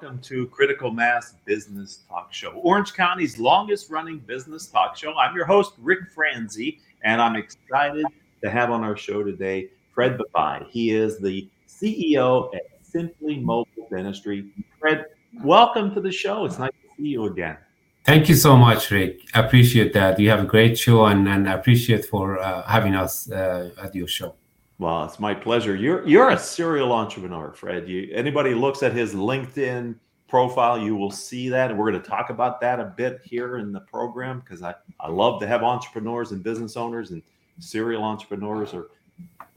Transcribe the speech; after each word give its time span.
welcome 0.00 0.18
to 0.20 0.46
Critical 0.46 0.90
Mass 0.90 1.34
Business 1.44 2.04
Talk 2.08 2.32
Show, 2.32 2.52
Orange 2.52 2.94
County's 2.94 3.38
longest 3.38 3.90
running 3.90 4.18
business 4.20 4.66
talk 4.66 4.96
show. 4.96 5.12
I'm 5.14 5.36
your 5.36 5.44
host, 5.44 5.74
Rick 5.78 6.10
Franzi, 6.14 6.78
and 7.04 7.20
I'm 7.20 7.36
excited 7.36 8.06
to 8.42 8.50
have 8.50 8.70
on 8.70 8.82
our 8.82 8.96
show 8.96 9.22
today 9.22 9.68
Fred 9.92 10.18
Babai. 10.18 10.66
He 10.70 10.92
is 10.92 11.18
the 11.18 11.46
CEO 11.68 12.54
at 12.54 12.62
Simply 12.82 13.40
Mobile 13.40 13.88
Dentistry. 13.90 14.50
Fred, 14.78 15.04
welcome 15.44 15.92
to 15.94 16.00
the 16.00 16.12
show. 16.12 16.46
It's 16.46 16.58
nice 16.58 16.70
to 16.70 16.88
see 16.96 17.08
you 17.08 17.26
again. 17.26 17.58
Thank 18.04 18.30
you 18.30 18.36
so 18.36 18.56
much, 18.56 18.90
Rick. 18.90 19.20
I 19.34 19.40
appreciate 19.40 19.92
that. 19.92 20.18
You 20.18 20.30
have 20.30 20.40
a 20.40 20.46
great 20.46 20.78
show, 20.78 21.04
and, 21.04 21.28
and 21.28 21.46
I 21.46 21.52
appreciate 21.52 22.06
for 22.06 22.38
uh, 22.38 22.62
having 22.66 22.94
us 22.94 23.30
uh, 23.30 23.70
at 23.82 23.94
your 23.94 24.08
show. 24.08 24.34
Well, 24.80 25.04
it's 25.04 25.20
my 25.20 25.34
pleasure. 25.34 25.76
You're 25.76 26.08
you're 26.08 26.30
a 26.30 26.38
serial 26.38 26.92
entrepreneur, 26.92 27.52
Fred. 27.52 27.86
You 27.86 28.10
anybody 28.14 28.54
looks 28.54 28.82
at 28.82 28.94
his 28.94 29.12
LinkedIn 29.12 29.94
profile, 30.26 30.78
you 30.78 30.96
will 30.96 31.10
see 31.10 31.50
that, 31.50 31.68
and 31.68 31.78
we're 31.78 31.90
going 31.90 32.02
to 32.02 32.08
talk 32.08 32.30
about 32.30 32.62
that 32.62 32.80
a 32.80 32.84
bit 32.84 33.20
here 33.22 33.58
in 33.58 33.72
the 33.72 33.80
program 33.80 34.40
because 34.40 34.62
I 34.62 34.74
I 34.98 35.10
love 35.10 35.38
to 35.40 35.46
have 35.46 35.62
entrepreneurs 35.62 36.32
and 36.32 36.42
business 36.42 36.78
owners 36.78 37.10
and 37.10 37.22
serial 37.58 38.02
entrepreneurs 38.02 38.72
are 38.72 38.86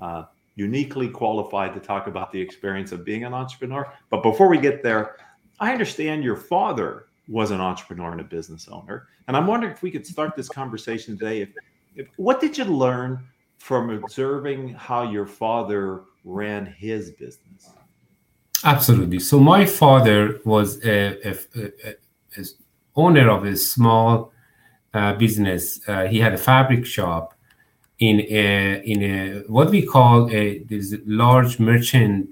uh, 0.01 0.25
uniquely 0.55 1.07
qualified 1.07 1.73
to 1.73 1.79
talk 1.79 2.07
about 2.07 2.33
the 2.33 2.41
experience 2.41 2.91
of 2.91 3.05
being 3.05 3.23
an 3.23 3.33
entrepreneur. 3.33 3.93
But 4.09 4.23
before 4.23 4.49
we 4.49 4.57
get 4.57 4.83
there, 4.83 5.15
I 5.57 5.71
understand 5.71 6.25
your 6.25 6.35
father 6.35 7.05
was 7.29 7.51
an 7.51 7.61
entrepreneur 7.61 8.11
and 8.11 8.19
a 8.19 8.25
business 8.25 8.67
owner, 8.67 9.07
and 9.29 9.37
I'm 9.37 9.47
wondering 9.47 9.71
if 9.71 9.81
we 9.83 9.89
could 9.89 10.05
start 10.05 10.35
this 10.35 10.49
conversation 10.49 11.17
today. 11.17 11.39
If, 11.39 11.49
if 11.95 12.07
what 12.17 12.41
did 12.41 12.57
you 12.57 12.65
learn 12.65 13.25
from 13.63 13.89
observing 13.91 14.73
how 14.73 15.09
your 15.09 15.25
father 15.25 16.01
ran 16.25 16.65
his 16.65 17.11
business? 17.11 17.71
Absolutely. 18.65 19.19
So 19.21 19.39
my 19.39 19.65
father 19.65 20.41
was 20.43 20.83
a, 20.83 21.29
a, 21.29 21.37
a, 21.55 21.95
a 22.37 22.43
owner 22.97 23.29
of 23.29 23.45
a 23.45 23.55
small 23.55 24.33
uh, 24.93 25.13
business. 25.13 25.79
Uh, 25.87 26.07
he 26.07 26.19
had 26.19 26.33
a 26.33 26.37
fabric 26.37 26.85
shop 26.85 27.35
in 27.99 28.19
a 28.29 28.81
in 28.83 29.01
a 29.01 29.43
what 29.47 29.69
we 29.69 29.81
call 29.81 30.29
a 30.29 30.59
this 30.63 30.95
large 31.05 31.57
merchant 31.57 32.27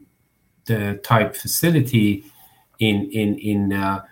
uh, 0.70 0.95
type 1.02 1.34
facility 1.34 2.26
in 2.80 3.10
in 3.12 3.40
in 3.40 3.72
uh, 3.72 4.04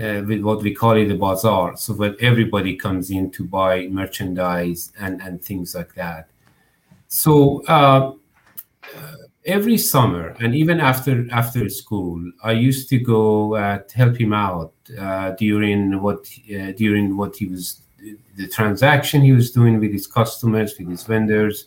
uh, 0.00 0.22
with 0.28 0.42
what 0.42 0.62
we 0.62 0.72
call 0.72 0.96
it 0.96 1.10
a 1.10 1.16
bazaar. 1.16 1.76
So 1.76 1.94
where 1.94 2.14
everybody 2.20 2.76
comes 2.76 3.10
in 3.10 3.32
to 3.32 3.42
buy 3.44 3.88
merchandise 3.88 4.92
and 4.96 5.20
and 5.20 5.42
things 5.42 5.74
like 5.74 5.94
that. 5.94 6.30
So 7.08 7.64
uh, 7.64 8.12
every 9.46 9.78
summer, 9.78 10.36
and 10.40 10.54
even 10.54 10.78
after 10.78 11.26
after 11.32 11.68
school, 11.70 12.22
I 12.44 12.52
used 12.52 12.90
to 12.90 12.98
go 12.98 13.54
uh, 13.54 13.78
to 13.78 13.96
help 13.96 14.20
him 14.20 14.34
out 14.34 14.74
uh, 14.98 15.30
during 15.32 16.00
what 16.02 16.28
uh, 16.54 16.72
during 16.72 17.16
what 17.16 17.36
he 17.36 17.46
was 17.46 17.80
the 18.36 18.46
transaction 18.46 19.22
he 19.22 19.32
was 19.32 19.50
doing 19.50 19.80
with 19.80 19.92
his 19.92 20.06
customers, 20.06 20.78
with 20.78 20.88
his 20.88 21.02
vendors. 21.02 21.64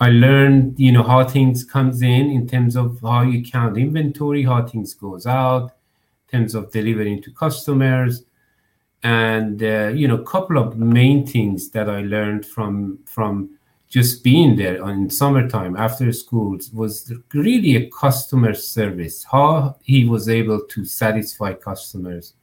I 0.00 0.10
learned, 0.10 0.78
you 0.78 0.92
know, 0.92 1.02
how 1.02 1.24
things 1.24 1.64
comes 1.64 2.02
in 2.02 2.30
in 2.30 2.46
terms 2.46 2.76
of 2.76 3.00
how 3.02 3.22
you 3.22 3.42
count 3.42 3.76
inventory, 3.76 4.44
how 4.44 4.64
things 4.64 4.94
goes 4.94 5.26
out, 5.26 5.72
in 6.30 6.38
terms 6.38 6.54
of 6.54 6.70
delivering 6.70 7.20
to 7.22 7.32
customers, 7.32 8.24
and 9.02 9.60
uh, 9.64 9.88
you 9.88 10.06
know, 10.06 10.14
a 10.14 10.24
couple 10.24 10.58
of 10.58 10.78
main 10.78 11.26
things 11.26 11.70
that 11.70 11.90
I 11.90 12.02
learned 12.02 12.46
from 12.46 13.00
from 13.04 13.57
just 13.88 14.22
being 14.22 14.56
there 14.56 14.86
in 14.90 15.08
summertime 15.08 15.74
after 15.76 16.12
school 16.12 16.58
was 16.74 17.12
really 17.32 17.76
a 17.76 17.90
customer 17.90 18.52
service 18.52 19.24
how 19.24 19.76
he 19.82 20.04
was 20.04 20.28
able 20.28 20.60
to 20.60 20.84
satisfy 20.84 21.54
customers 21.54 22.34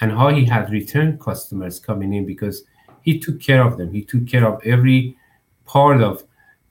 and 0.00 0.12
how 0.12 0.28
he 0.28 0.44
had 0.44 0.70
return 0.70 1.18
customers 1.18 1.78
coming 1.78 2.12
in 2.12 2.26
because 2.26 2.64
he 3.02 3.18
took 3.18 3.40
care 3.40 3.62
of 3.62 3.76
them. 3.76 3.92
He 3.92 4.02
took 4.02 4.26
care 4.26 4.46
of 4.46 4.60
every 4.64 5.16
part 5.64 6.00
of 6.02 6.24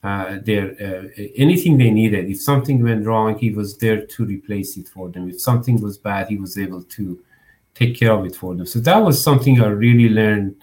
uh, 0.04 0.40
their 0.44 0.72
uh, 0.82 1.08
anything 1.36 1.78
they 1.78 1.92
needed. 1.92 2.30
If 2.30 2.42
something 2.42 2.84
went 2.84 3.06
wrong 3.06 3.38
he 3.38 3.52
was 3.52 3.78
there 3.78 4.06
to 4.06 4.26
replace 4.26 4.78
it 4.78 4.88
for 4.88 5.10
them. 5.10 5.30
If 5.30 5.40
something 5.40 5.80
was 5.82 5.98
bad 5.98 6.28
he 6.28 6.38
was 6.38 6.58
able 6.58 6.84
to 6.84 7.20
take 7.76 7.98
care 7.98 8.12
of 8.12 8.26
it 8.26 8.36
for 8.36 8.56
them. 8.56 8.66
So 8.66 8.80
that 8.80 8.98
was 8.98 9.24
something 9.24 9.62
i 9.62 9.68
really 9.68 10.10
learned 10.10 10.56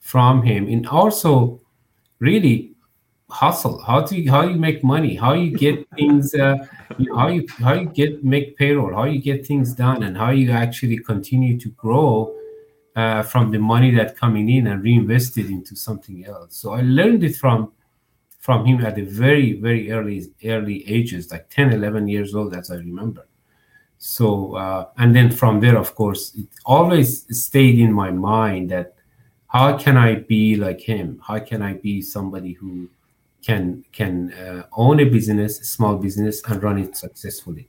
from 0.00 0.42
him. 0.42 0.66
And 0.68 0.86
also 0.86 1.60
really 2.18 2.75
hustle. 3.30 3.78
How 3.82 4.00
do 4.02 4.16
you 4.16 4.30
how 4.30 4.42
you 4.42 4.56
make 4.56 4.84
money? 4.84 5.14
How 5.14 5.34
you 5.34 5.56
get 5.56 5.88
things 5.96 6.34
uh, 6.34 6.56
you 6.98 7.06
know, 7.06 7.16
how 7.16 7.28
you 7.28 7.46
how 7.58 7.74
you 7.74 7.86
get 7.86 8.24
make 8.24 8.56
payroll? 8.56 8.94
How 8.94 9.04
you 9.04 9.20
get 9.20 9.46
things 9.46 9.72
done? 9.74 10.02
And 10.02 10.16
how 10.16 10.30
you 10.30 10.50
actually 10.50 10.98
continue 10.98 11.58
to 11.58 11.68
grow 11.70 12.34
uh, 12.94 13.22
from 13.22 13.50
the 13.50 13.58
money 13.58 13.90
that 13.92 14.16
coming 14.16 14.48
in 14.50 14.68
and 14.68 14.82
reinvest 14.82 15.38
it 15.38 15.46
into 15.46 15.76
something 15.76 16.24
else? 16.26 16.56
So 16.56 16.72
i 16.72 16.80
learned 16.82 17.24
it 17.24 17.36
from 17.36 17.72
from 18.38 18.64
him 18.64 18.84
at 18.84 18.96
a 18.98 19.04
very 19.04 19.54
very 19.54 19.90
early 19.90 20.32
early 20.44 20.88
ages 20.88 21.32
like 21.32 21.48
10 21.50 21.72
11 21.72 22.06
years 22.06 22.34
old 22.34 22.54
as 22.54 22.70
i 22.70 22.76
remember. 22.76 23.26
So 23.98 24.54
uh, 24.54 24.88
and 24.98 25.16
then 25.16 25.30
from 25.30 25.60
there 25.60 25.76
of 25.76 25.94
course 25.94 26.34
it 26.36 26.46
always 26.64 27.26
stayed 27.36 27.78
in 27.78 27.92
my 27.92 28.10
mind 28.10 28.70
that 28.70 28.94
how 29.48 29.76
can 29.78 29.96
i 29.96 30.14
be 30.14 30.54
like 30.56 30.80
him? 30.80 31.20
How 31.26 31.38
can 31.40 31.60
i 31.62 31.72
be 31.72 32.02
somebody 32.02 32.52
who 32.52 32.88
can 33.44 33.84
can 33.92 34.32
uh, 34.32 34.66
own 34.72 35.00
a 35.00 35.04
business, 35.04 35.60
a 35.60 35.64
small 35.64 35.96
business, 35.96 36.42
and 36.44 36.62
run 36.62 36.78
it 36.78 36.96
successfully. 36.96 37.68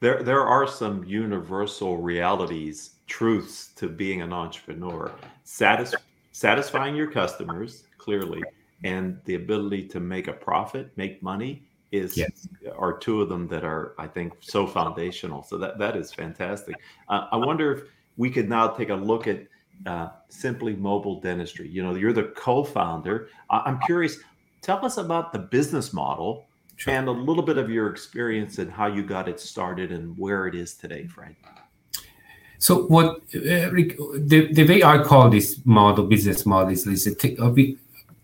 There, 0.00 0.22
there 0.22 0.44
are 0.44 0.66
some 0.66 1.04
universal 1.04 1.96
realities, 1.96 2.96
truths 3.06 3.68
to 3.76 3.88
being 3.88 4.20
an 4.20 4.32
entrepreneur. 4.32 5.12
Satis- 5.44 5.94
satisfying 6.32 6.96
your 6.96 7.08
customers 7.08 7.84
clearly, 7.98 8.42
and 8.82 9.20
the 9.26 9.36
ability 9.36 9.86
to 9.88 10.00
make 10.00 10.26
a 10.26 10.32
profit, 10.32 10.90
make 10.96 11.22
money, 11.22 11.62
is 11.92 12.16
yes. 12.16 12.48
are 12.76 12.98
two 12.98 13.22
of 13.22 13.28
them 13.28 13.46
that 13.48 13.64
are, 13.64 13.94
I 13.98 14.08
think, 14.08 14.32
so 14.40 14.66
foundational. 14.66 15.42
So 15.44 15.56
that 15.58 15.78
that 15.78 15.96
is 15.96 16.12
fantastic. 16.12 16.74
Uh, 17.08 17.28
I 17.30 17.36
wonder 17.36 17.72
if 17.72 17.82
we 18.16 18.30
could 18.30 18.48
now 18.48 18.66
take 18.68 18.88
a 18.88 18.94
look 18.94 19.28
at 19.28 19.46
uh, 19.86 20.08
simply 20.28 20.74
mobile 20.74 21.20
dentistry. 21.20 21.68
You 21.68 21.82
know, 21.82 21.94
you're 21.94 22.12
the 22.12 22.32
co-founder. 22.36 23.28
I'm 23.50 23.78
curious 23.86 24.18
Tell 24.62 24.84
us 24.84 24.96
about 24.96 25.32
the 25.32 25.40
business 25.40 25.92
model 25.92 26.46
sure. 26.76 26.94
and 26.94 27.08
a 27.08 27.10
little 27.10 27.42
bit 27.42 27.58
of 27.58 27.68
your 27.68 27.90
experience 27.90 28.58
and 28.58 28.70
how 28.70 28.86
you 28.86 29.02
got 29.02 29.28
it 29.28 29.40
started 29.40 29.90
and 29.90 30.16
where 30.16 30.46
it 30.46 30.54
is 30.54 30.74
today, 30.74 31.06
Frank. 31.06 31.36
So 32.58 32.84
what 32.84 33.16
uh, 33.34 33.70
the, 33.74 34.48
the 34.52 34.64
way 34.68 34.84
I 34.84 35.02
call 35.02 35.28
this 35.28 35.60
model, 35.64 36.06
business 36.06 36.46
model, 36.46 36.72
is, 36.72 36.86
is 36.86 37.08
a 37.08 37.14
te- 37.16 37.34
we 37.34 37.76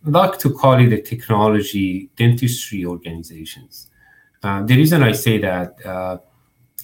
like 0.05 0.39
to 0.39 0.55
call 0.55 0.75
it 0.75 0.93
a 0.93 1.03
technology 1.03 2.09
dentistry 2.17 2.85
organizations. 2.85 3.89
Uh, 4.45 4.63
the 4.63 4.77
reason 4.77 5.03
I 5.03 5.11
say 5.11 5.39
that 5.39 5.85
uh, 5.85 6.19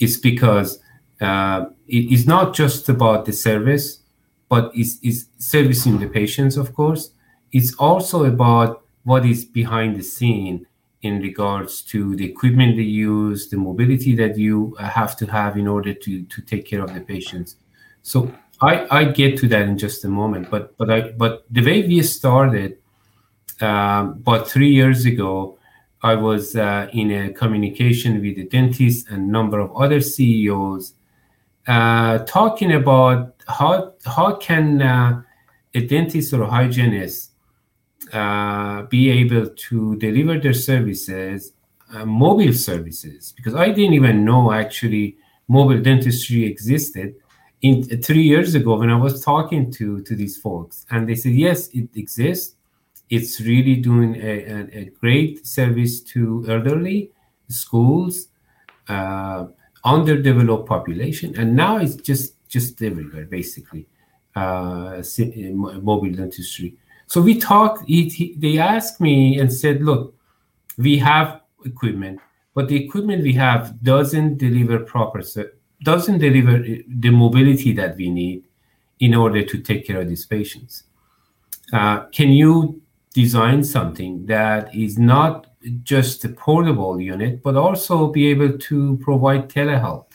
is 0.00 0.18
because 0.18 0.80
uh, 1.20 1.66
it 1.86 2.12
is 2.12 2.26
not 2.26 2.54
just 2.54 2.88
about 2.88 3.24
the 3.24 3.32
service, 3.32 4.00
but 4.48 4.72
it's, 4.74 4.98
it's 5.00 5.26
servicing 5.38 6.00
the 6.00 6.08
patients, 6.08 6.56
of 6.56 6.74
course. 6.74 7.12
It's 7.52 7.72
also 7.76 8.24
about 8.24 8.83
what 9.04 9.24
is 9.24 9.44
behind 9.44 9.96
the 9.96 10.02
scene 10.02 10.66
in 11.02 11.20
regards 11.20 11.82
to 11.82 12.16
the 12.16 12.24
equipment 12.24 12.76
they 12.76 12.82
use, 12.82 13.48
the 13.50 13.56
mobility 13.56 14.16
that 14.16 14.38
you 14.38 14.74
have 14.80 15.16
to 15.18 15.26
have 15.26 15.56
in 15.56 15.68
order 15.68 15.92
to 15.92 16.24
to 16.24 16.42
take 16.42 16.66
care 16.66 16.82
of 16.82 16.92
the 16.94 17.00
patients. 17.00 17.56
So 18.02 18.32
I 18.60 18.86
I 18.90 19.04
get 19.04 19.38
to 19.38 19.48
that 19.48 19.68
in 19.68 19.76
just 19.76 20.04
a 20.04 20.08
moment, 20.08 20.50
but 20.50 20.76
but 20.78 20.90
I 20.90 21.12
but 21.12 21.44
the 21.50 21.62
way 21.62 21.86
we 21.86 22.02
started, 22.02 22.78
um, 23.60 24.22
about 24.22 24.48
three 24.48 24.70
years 24.70 25.04
ago, 25.04 25.58
I 26.02 26.14
was 26.14 26.56
uh, 26.56 26.88
in 26.92 27.10
a 27.10 27.32
communication 27.32 28.22
with 28.22 28.38
a 28.38 28.44
dentist 28.44 29.10
and 29.10 29.28
a 29.28 29.30
number 29.30 29.60
of 29.60 29.76
other 29.76 30.00
CEOs, 30.00 30.94
uh, 31.66 32.18
talking 32.20 32.72
about 32.72 33.34
how 33.46 33.92
how 34.06 34.36
can 34.36 34.80
uh, 34.80 35.22
a 35.74 35.86
dentist 35.86 36.32
or 36.32 36.42
a 36.42 36.50
hygienist 36.50 37.33
be 38.88 39.10
able 39.10 39.48
to 39.48 39.96
deliver 39.96 40.38
their 40.38 40.54
services, 40.54 41.52
uh, 41.92 42.04
mobile 42.04 42.52
services, 42.52 43.32
because 43.36 43.54
I 43.54 43.70
didn't 43.70 43.94
even 43.94 44.24
know 44.24 44.52
actually 44.52 45.16
mobile 45.48 45.80
dentistry 45.80 46.44
existed. 46.44 47.14
In 47.62 47.82
three 48.02 48.22
years 48.22 48.54
ago, 48.54 48.78
when 48.78 48.90
I 48.90 48.96
was 48.96 49.24
talking 49.24 49.70
to 49.72 50.02
to 50.02 50.14
these 50.14 50.36
folks, 50.36 50.86
and 50.90 51.08
they 51.08 51.14
said 51.14 51.32
yes, 51.32 51.68
it 51.68 51.88
exists. 51.96 52.56
It's 53.10 53.40
really 53.40 53.76
doing 53.76 54.16
a, 54.16 54.34
a, 54.56 54.58
a 54.80 54.84
great 55.00 55.46
service 55.46 56.00
to 56.12 56.44
elderly 56.48 57.10
schools, 57.48 58.28
uh, 58.88 59.46
underdeveloped 59.84 60.66
population, 60.68 61.34
and 61.38 61.54
now 61.56 61.78
it's 61.78 61.96
just 61.96 62.34
just 62.48 62.80
everywhere 62.82 63.24
basically. 63.24 63.86
Uh, 64.36 65.02
mobile 65.82 66.12
dentistry. 66.12 66.76
So 67.14 67.22
we 67.22 67.38
talked. 67.38 67.86
He, 67.86 68.08
he, 68.08 68.34
they 68.36 68.58
asked 68.58 69.00
me 69.00 69.38
and 69.38 69.52
said, 69.52 69.84
"Look, 69.84 70.16
we 70.76 70.98
have 70.98 71.42
equipment. 71.64 72.18
but 72.54 72.66
the 72.66 72.76
equipment 72.84 73.22
we 73.22 73.34
have 73.34 73.80
doesn't 73.84 74.38
deliver 74.38 74.80
proper 74.80 75.22
doesn't 75.84 76.18
deliver 76.18 76.54
the 77.04 77.10
mobility 77.10 77.72
that 77.80 77.96
we 77.96 78.08
need 78.10 78.40
in 78.98 79.14
order 79.14 79.44
to 79.44 79.56
take 79.68 79.86
care 79.86 80.00
of 80.00 80.08
these 80.08 80.26
patients. 80.26 80.84
Uh, 81.72 82.06
can 82.06 82.30
you 82.30 82.82
design 83.12 83.62
something 83.62 84.26
that 84.26 84.74
is 84.74 84.98
not 84.98 85.46
just 85.84 86.24
a 86.24 86.30
portable 86.30 87.00
unit, 87.00 87.44
but 87.44 87.54
also 87.54 88.08
be 88.08 88.26
able 88.26 88.58
to 88.70 88.98
provide 89.06 89.48
telehealth, 89.48 90.10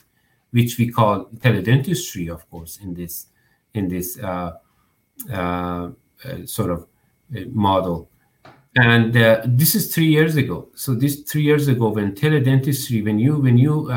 which 0.50 0.76
we 0.76 0.86
call 0.90 1.24
teledentistry, 1.44 2.30
of 2.30 2.48
course, 2.50 2.78
in 2.82 2.92
this 2.92 3.14
in 3.72 3.88
this 3.88 4.18
uh, 4.18 4.52
uh, 5.32 5.88
uh 6.24 6.44
sort 6.44 6.70
of 6.70 6.89
model. 7.52 8.08
And 8.76 9.16
uh, 9.16 9.42
this 9.44 9.74
is 9.74 9.92
three 9.92 10.06
years 10.06 10.36
ago. 10.36 10.68
So 10.74 10.94
this 10.94 11.22
three 11.22 11.42
years 11.42 11.66
ago, 11.68 11.88
when 11.88 12.14
teledentistry, 12.14 13.04
when 13.04 13.18
you 13.18 13.40
when 13.40 13.58
you 13.58 13.88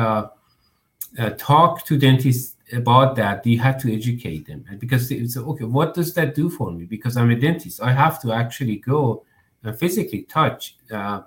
talk 1.38 1.84
to 1.86 1.96
dentists 1.96 2.56
about 2.72 3.14
that, 3.16 3.46
you 3.46 3.60
have 3.60 3.80
to 3.82 3.94
educate 3.94 4.46
them 4.46 4.64
because 4.78 5.10
it's 5.10 5.36
okay. 5.36 5.64
What 5.64 5.94
does 5.94 6.14
that 6.14 6.34
do 6.34 6.50
for 6.50 6.72
me? 6.72 6.84
Because 6.84 7.16
I'm 7.16 7.30
a 7.30 7.36
dentist, 7.36 7.82
I 7.82 7.92
have 7.92 8.20
to 8.22 8.32
actually 8.32 8.76
go 8.76 9.24
and 9.62 9.78
physically 9.78 10.22
touch 10.22 10.76
uh, 10.90 11.22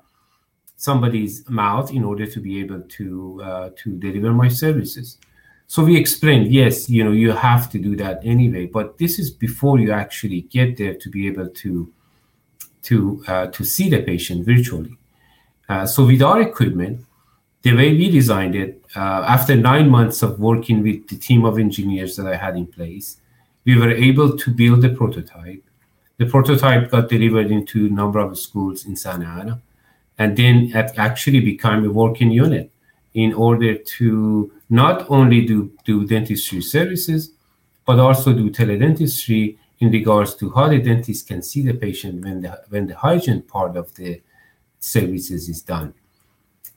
somebody's 0.76 1.48
mouth 1.50 1.92
in 1.92 2.04
order 2.04 2.26
to 2.26 2.40
be 2.40 2.60
able 2.60 2.82
to 2.82 3.42
uh, 3.44 3.70
to 3.78 3.98
deliver 3.98 4.34
my 4.34 4.48
services. 4.48 5.18
So 5.70 5.84
we 5.84 5.98
explained, 5.98 6.52
yes, 6.52 6.90
you 6.90 7.04
know, 7.04 7.12
you 7.12 7.32
have 7.32 7.70
to 7.72 7.78
do 7.78 7.96
that 7.98 8.22
anyway, 8.24 8.68
but 8.68 8.98
this 8.98 9.20
is 9.20 9.30
before 9.30 9.80
you 9.80 9.92
actually 9.92 10.42
get 10.44 10.78
there 10.78 10.94
to 10.96 11.10
be 11.10 11.28
able 11.28 11.50
to 11.50 11.92
to 12.88 13.24
uh, 13.28 13.48
to 13.48 13.64
see 13.64 13.90
the 13.90 14.02
patient 14.02 14.46
virtually. 14.46 14.96
Uh, 15.70 15.86
so 15.86 16.06
with 16.06 16.22
our 16.22 16.42
equipment, 16.42 17.06
the 17.62 17.74
way 17.74 17.92
we 17.92 18.10
designed 18.10 18.56
it, 18.56 18.82
uh, 18.96 19.26
after 19.28 19.56
nine 19.56 19.90
months 19.90 20.24
of 20.24 20.40
working 20.40 20.82
with 20.82 21.08
the 21.10 21.18
team 21.18 21.44
of 21.44 21.60
engineers 21.60 22.16
that 22.16 22.28
I 22.28 22.38
had 22.38 22.56
in 22.56 22.68
place, 22.68 23.18
we 23.66 23.78
were 23.78 23.92
able 23.92 24.38
to 24.38 24.52
build 24.52 24.86
a 24.86 24.90
prototype. 24.90 25.64
The 26.18 26.26
prototype 26.26 26.90
got 26.90 27.10
delivered 27.10 27.52
into 27.52 27.88
a 27.88 27.90
number 27.90 28.20
of 28.20 28.40
schools 28.40 28.86
in 28.86 28.96
Santa 28.96 29.28
Ana, 29.28 29.62
and 30.18 30.38
then 30.38 30.72
it 30.74 30.92
actually 30.98 31.42
became 31.42 31.86
a 31.86 31.92
working 31.92 32.32
unit 32.32 32.72
in 33.14 33.34
order 33.34 33.76
to 33.98 34.52
not 34.70 35.06
only 35.10 35.46
do, 35.46 35.72
do 35.84 36.06
dentistry 36.06 36.62
services, 36.62 37.32
but 37.86 38.00
also 38.00 38.34
do 38.34 38.50
teledentistry 38.50 39.58
in 39.80 39.92
regards 39.92 40.36
to 40.36 40.50
how 40.52 40.68
the 40.68 40.80
dentist 40.80 41.28
can 41.28 41.42
see 41.42 41.62
the 41.62 41.74
patient 41.74 42.24
when 42.24 42.42
the, 42.42 42.62
when 42.70 42.88
the 42.88 42.96
hygiene 42.96 43.42
part 43.42 43.78
of 43.78 43.94
the 43.96 44.22
services 44.80 45.50
is 45.50 45.62
done. 45.62 45.94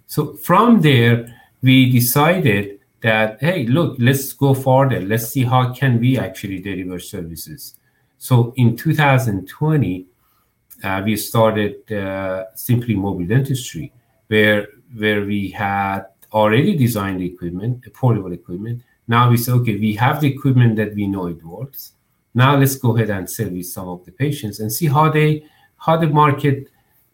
So 0.07 0.35
from 0.35 0.81
there, 0.81 1.35
we 1.63 1.91
decided 1.91 2.81
that, 3.03 3.41
hey, 3.41 3.67
look, 3.67 3.97
let's 3.99 4.33
go 4.33 4.55
further. 4.55 5.01
Let's 5.01 5.29
see 5.29 5.45
how 5.45 5.73
can 5.73 6.01
we 6.01 6.19
actually 6.19 6.61
deliver 6.61 6.99
services. 6.99 7.77
So 8.19 8.53
in 8.57 8.77
2020, 8.77 10.07
uh, 10.83 11.03
we 11.05 11.17
started 11.17 11.91
uh, 11.93 12.47
Simply 12.55 12.95
Mobile 12.95 13.27
Dentistry, 13.27 13.93
where 14.29 14.67
where 14.97 15.25
we 15.25 15.51
had 15.51 16.07
already 16.33 16.77
designed 16.77 17.21
the 17.21 17.27
equipment, 17.27 17.85
the 17.85 17.91
portable 17.91 18.33
equipment. 18.33 18.83
Now 19.07 19.31
we 19.31 19.37
say, 19.37 19.53
okay, 19.53 19.77
we 19.77 19.95
have 19.95 20.21
the 20.21 20.29
equipment 20.29 20.77
that 20.77 20.95
we 20.95 21.07
know 21.07 21.27
it 21.27 21.43
works. 21.45 21.93
Now 22.35 22.57
let's 22.57 22.77
go 22.77 22.97
ahead 22.97 23.11
and 23.11 23.29
service 23.29 23.73
some 23.73 23.89
of 23.89 24.05
the 24.05 24.13
patients 24.13 24.61
and 24.61 24.73
see 24.73 24.87
how 24.87 25.11
they 25.11 25.45
how 25.77 25.97
the 25.97 26.09
market 26.09 26.69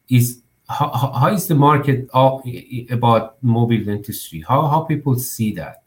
is 0.08 0.40
how, 0.68 0.90
how 0.90 1.28
is 1.32 1.46
the 1.46 1.54
market 1.54 2.08
about 2.90 3.42
mobile 3.42 3.84
dentistry? 3.84 4.44
How, 4.46 4.66
how 4.66 4.80
people 4.80 5.16
see 5.18 5.52
that? 5.54 5.82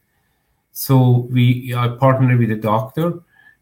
So 0.72 1.28
we 1.30 1.74
are 1.74 1.90
partnered 1.98 2.40
with 2.40 2.52
a 2.52 2.56
doctor, 2.56 3.20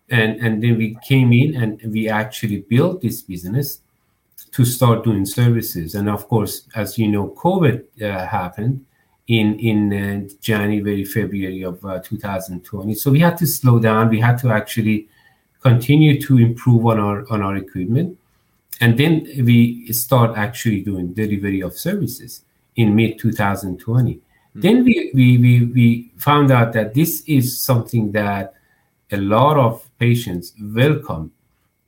and, 0.10 0.40
and 0.40 0.62
then 0.62 0.78
we 0.78 0.98
came 1.04 1.34
in 1.34 1.56
and 1.56 1.82
we 1.92 2.08
actually 2.08 2.62
built 2.62 3.02
this 3.02 3.22
business 3.22 3.82
to 4.52 4.64
start 4.64 5.04
doing 5.04 5.26
services. 5.26 5.96
And 5.96 6.08
of 6.10 6.28
course, 6.28 6.68
as 6.76 6.98
you 6.98 7.08
know, 7.08 7.30
COVID 7.30 8.02
uh, 8.02 8.28
happened 8.28 8.86
in 9.28 9.60
in 9.60 9.94
uh, 9.94 10.30
January, 10.40 11.04
February 11.04 11.64
of 11.64 11.84
uh, 11.84 12.00
2020. 12.00 12.94
So 12.94 13.12
we 13.12 13.20
had 13.20 13.38
to 13.40 13.48
slow 13.48 13.80
down. 13.80 14.10
We 14.10 14.22
had 14.22 14.38
to 14.40 14.52
actually 14.52 15.10
continue 15.70 16.22
to 16.22 16.38
improve 16.38 16.86
on 16.86 17.00
our 17.00 17.26
on 17.32 17.42
our 17.42 17.56
equipment. 17.56 18.18
And 18.80 18.98
then 18.98 19.28
we 19.50 19.92
start 19.92 20.38
actually 20.38 20.82
doing 20.82 21.14
delivery 21.14 21.62
of 21.62 21.74
services 21.74 22.44
in 22.78 22.96
mid 22.96 23.20
2020 23.20 24.14
mm-hmm. 24.14 24.62
then 24.62 24.84
we, 24.84 25.12
we, 25.14 25.38
we, 25.38 25.66
we 25.66 26.12
found 26.18 26.52
out 26.52 26.74
that 26.74 26.94
this 26.94 27.24
is 27.28 27.60
something 27.60 28.12
that 28.14 28.54
a 29.12 29.18
lot 29.18 29.58
of 29.58 29.90
patients 29.98 30.54
welcome 30.62 31.32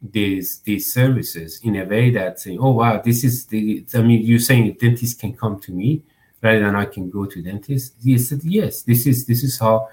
these 0.02 0.60
these 0.60 0.94
services 0.94 1.60
in 1.64 1.76
a 1.76 1.86
way 1.86 2.10
that 2.10 2.40
saying 2.40 2.58
oh 2.62 2.72
wow 2.72 3.02
this 3.04 3.24
is 3.24 3.46
the 3.48 3.86
i 3.94 4.02
mean 4.02 4.22
you're 4.26 4.40
saying 4.40 4.72
dentist 4.80 5.20
can 5.20 5.34
come 5.36 5.60
to 5.60 5.74
me 5.74 6.02
rather 6.42 6.62
than 6.62 6.76
i 6.76 6.86
can 6.86 7.10
go 7.10 7.26
to 7.26 7.42
dentist? 7.42 7.96
Said 8.02 8.44
yes 8.44 8.84
this 8.84 9.06
is 9.06 9.26
this 9.26 9.44
is 9.44 9.60
how 9.60 9.90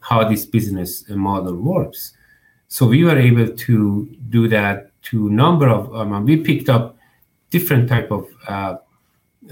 how 0.00 0.28
this 0.28 0.44
business 0.44 1.08
model 1.08 1.56
works 1.56 2.12
so 2.68 2.86
we 2.86 3.04
were 3.04 3.18
able 3.18 3.48
to 3.48 4.06
do 4.30 4.48
that 4.48 4.90
to 5.02 5.30
number 5.30 5.68
of 5.68 5.94
um, 5.94 6.24
we 6.24 6.36
picked 6.36 6.68
up 6.68 6.96
different 7.50 7.88
type 7.88 8.10
of 8.10 8.28
uh, 8.48 8.76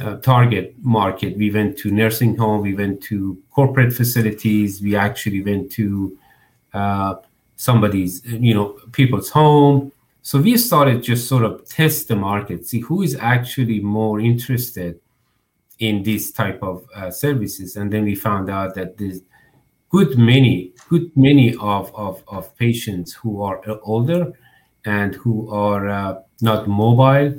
uh, 0.00 0.16
target 0.16 0.75
market. 0.82 1.37
We 1.37 1.50
went 1.50 1.78
to 1.78 1.90
nursing 1.90 2.37
home, 2.37 2.62
we 2.62 2.75
went 2.75 3.02
to 3.05 3.40
corporate 3.50 3.93
facilities, 3.93 4.82
we 4.82 4.96
actually 4.96 5.43
went 5.43 5.70
to 5.72 6.19
uh, 6.72 7.14
somebody's, 7.56 8.25
you 8.25 8.55
know, 8.55 8.76
people's 8.93 9.31
home. 9.31 9.93
So 10.22 10.40
we 10.40 10.56
started 10.56 11.02
just 11.02 11.28
sort 11.28 11.44
of 11.44 11.69
test 11.69 12.08
the 12.08 12.16
market, 12.16 12.66
see 12.66 12.81
who 12.81 13.02
is 13.02 13.14
actually 13.20 13.80
more 13.80 14.21
interested 14.21 14.99
in 15.78 16.02
this 16.02 16.33
type 16.33 16.62
of 16.62 16.87
uh, 16.94 17.11
services, 17.11 17.76
and 17.76 17.92
then 17.92 18.04
we 18.04 18.14
found 18.14 18.49
out 18.49 18.75
that 18.75 18.97
there's 18.97 19.21
good 19.95 20.19
many, 20.19 20.73
good 20.89 21.17
many 21.17 21.55
of, 21.61 21.95
of, 21.95 22.21
of 22.27 22.43
patients 22.59 23.13
who 23.13 23.41
are 23.41 23.61
older 23.85 24.33
and 24.85 25.15
who 25.15 25.49
are 25.51 25.89
uh, 25.89 26.21
not 26.41 26.67
mobile 26.67 27.33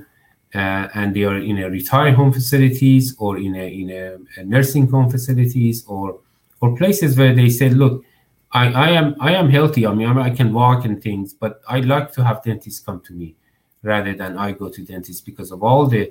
uh, 0.54 0.88
and 0.94 1.14
they 1.14 1.26
are 1.26 1.36
in 1.36 1.58
a 1.58 1.70
retired 1.70 2.14
home 2.14 2.32
facilities 2.32 3.14
or 3.20 3.38
in 3.38 3.54
a 3.56 3.68
in 3.82 3.90
a, 3.90 4.06
a, 4.40 4.44
nursing 4.46 4.88
home 4.88 5.10
facilities 5.12 5.86
or 5.86 6.22
or 6.62 6.78
places 6.78 7.18
where 7.18 7.36
they 7.36 7.50
say, 7.50 7.70
look, 7.70 8.06
I, 8.54 8.66
I 8.86 8.90
am 8.92 9.16
I 9.20 9.32
am 9.34 9.50
healthy. 9.50 9.86
I 9.86 9.94
mean, 9.94 10.18
I 10.18 10.30
can 10.30 10.54
walk 10.54 10.86
and 10.86 11.04
things, 11.04 11.34
but 11.34 11.62
I'd 11.68 11.84
like 11.96 12.14
to 12.14 12.24
have 12.24 12.42
dentists 12.42 12.80
come 12.80 13.02
to 13.02 13.12
me 13.12 13.36
rather 13.84 14.14
than 14.14 14.38
I 14.38 14.54
go 14.54 14.70
to 14.70 14.82
dentists 14.82 15.22
because 15.30 15.52
of 15.52 15.62
all 15.62 15.88
the 15.88 16.04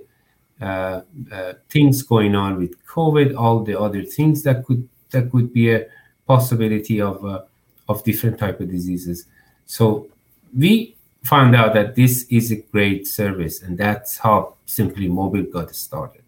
uh, 0.60 1.00
uh, 1.32 1.52
things 1.70 2.02
going 2.02 2.34
on 2.34 2.58
with 2.58 2.72
COVID, 2.84 3.34
all 3.34 3.64
the 3.64 3.80
other 3.80 4.02
things 4.02 4.42
that 4.42 4.66
could 4.66 4.86
that 5.12 5.30
could 5.30 5.50
be 5.54 5.72
a 5.72 5.86
possibility 6.26 7.00
of 7.00 7.24
uh, 7.24 7.42
of 7.88 8.02
different 8.04 8.38
type 8.38 8.60
of 8.60 8.70
diseases. 8.70 9.26
So 9.66 10.08
we 10.56 10.96
found 11.22 11.56
out 11.56 11.74
that 11.74 11.94
this 11.94 12.26
is 12.30 12.52
a 12.52 12.56
great 12.56 13.06
service, 13.06 13.62
and 13.62 13.76
that's 13.78 14.18
how 14.18 14.54
Simply 14.66 15.08
Mobile 15.08 15.42
got 15.42 15.74
started. 15.74 16.22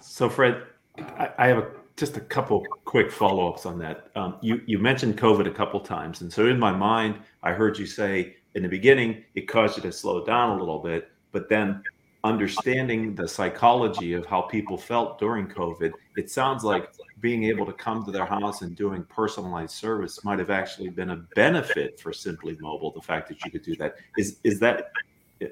So, 0.00 0.28
Fred, 0.28 0.62
I, 0.96 1.30
I 1.38 1.46
have 1.48 1.58
a, 1.58 1.70
just 1.96 2.16
a 2.16 2.20
couple 2.20 2.64
quick 2.84 3.10
follow-ups 3.12 3.66
on 3.66 3.78
that. 3.80 4.10
Um, 4.16 4.36
you 4.40 4.62
you 4.66 4.78
mentioned 4.78 5.18
COVID 5.18 5.46
a 5.46 5.50
couple 5.50 5.80
times, 5.80 6.22
and 6.22 6.32
so 6.32 6.46
in 6.46 6.58
my 6.58 6.72
mind, 6.72 7.16
I 7.42 7.52
heard 7.52 7.78
you 7.78 7.86
say 7.86 8.36
in 8.54 8.62
the 8.62 8.68
beginning 8.68 9.24
it 9.34 9.42
caused 9.42 9.76
you 9.76 9.82
to 9.82 9.92
slow 9.92 10.24
down 10.24 10.56
a 10.56 10.58
little 10.58 10.78
bit, 10.78 11.10
but 11.32 11.48
then 11.48 11.82
understanding 12.24 13.14
the 13.14 13.28
psychology 13.28 14.12
of 14.14 14.26
how 14.26 14.40
people 14.42 14.76
felt 14.76 15.18
during 15.18 15.46
COVID, 15.46 15.92
it 16.18 16.28
sounds 16.30 16.64
like 16.64 16.90
being 17.20 17.44
able 17.44 17.64
to 17.64 17.72
come 17.72 18.04
to 18.04 18.10
their 18.10 18.26
house 18.26 18.62
and 18.62 18.74
doing 18.74 19.04
personalized 19.04 19.74
service 19.74 20.24
might 20.24 20.38
have 20.38 20.50
actually 20.50 20.88
been 20.88 21.10
a 21.10 21.16
benefit 21.36 22.00
for 22.00 22.12
Simply 22.12 22.56
Mobile. 22.60 22.90
The 22.90 23.00
fact 23.00 23.28
that 23.28 23.44
you 23.44 23.50
could 23.50 23.62
do 23.62 23.76
that 23.76 23.96
is 24.16 24.38
is 24.42 24.58
that 24.60 24.90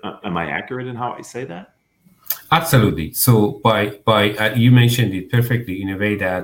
uh, 0.03 0.19
am 0.25 0.37
I 0.37 0.51
accurate 0.51 0.89
in 0.89 0.97
how 0.97 1.13
I 1.13 1.23
say 1.23 1.45
that? 1.45 1.75
Absolutely. 2.51 3.13
So 3.13 3.61
by 3.69 3.81
by 4.05 4.23
uh, 4.43 4.55
you 4.55 4.71
mentioned 4.73 5.15
it 5.15 5.31
perfectly 5.31 5.81
in 5.83 5.89
a 5.91 5.99
way 6.05 6.17
that 6.17 6.43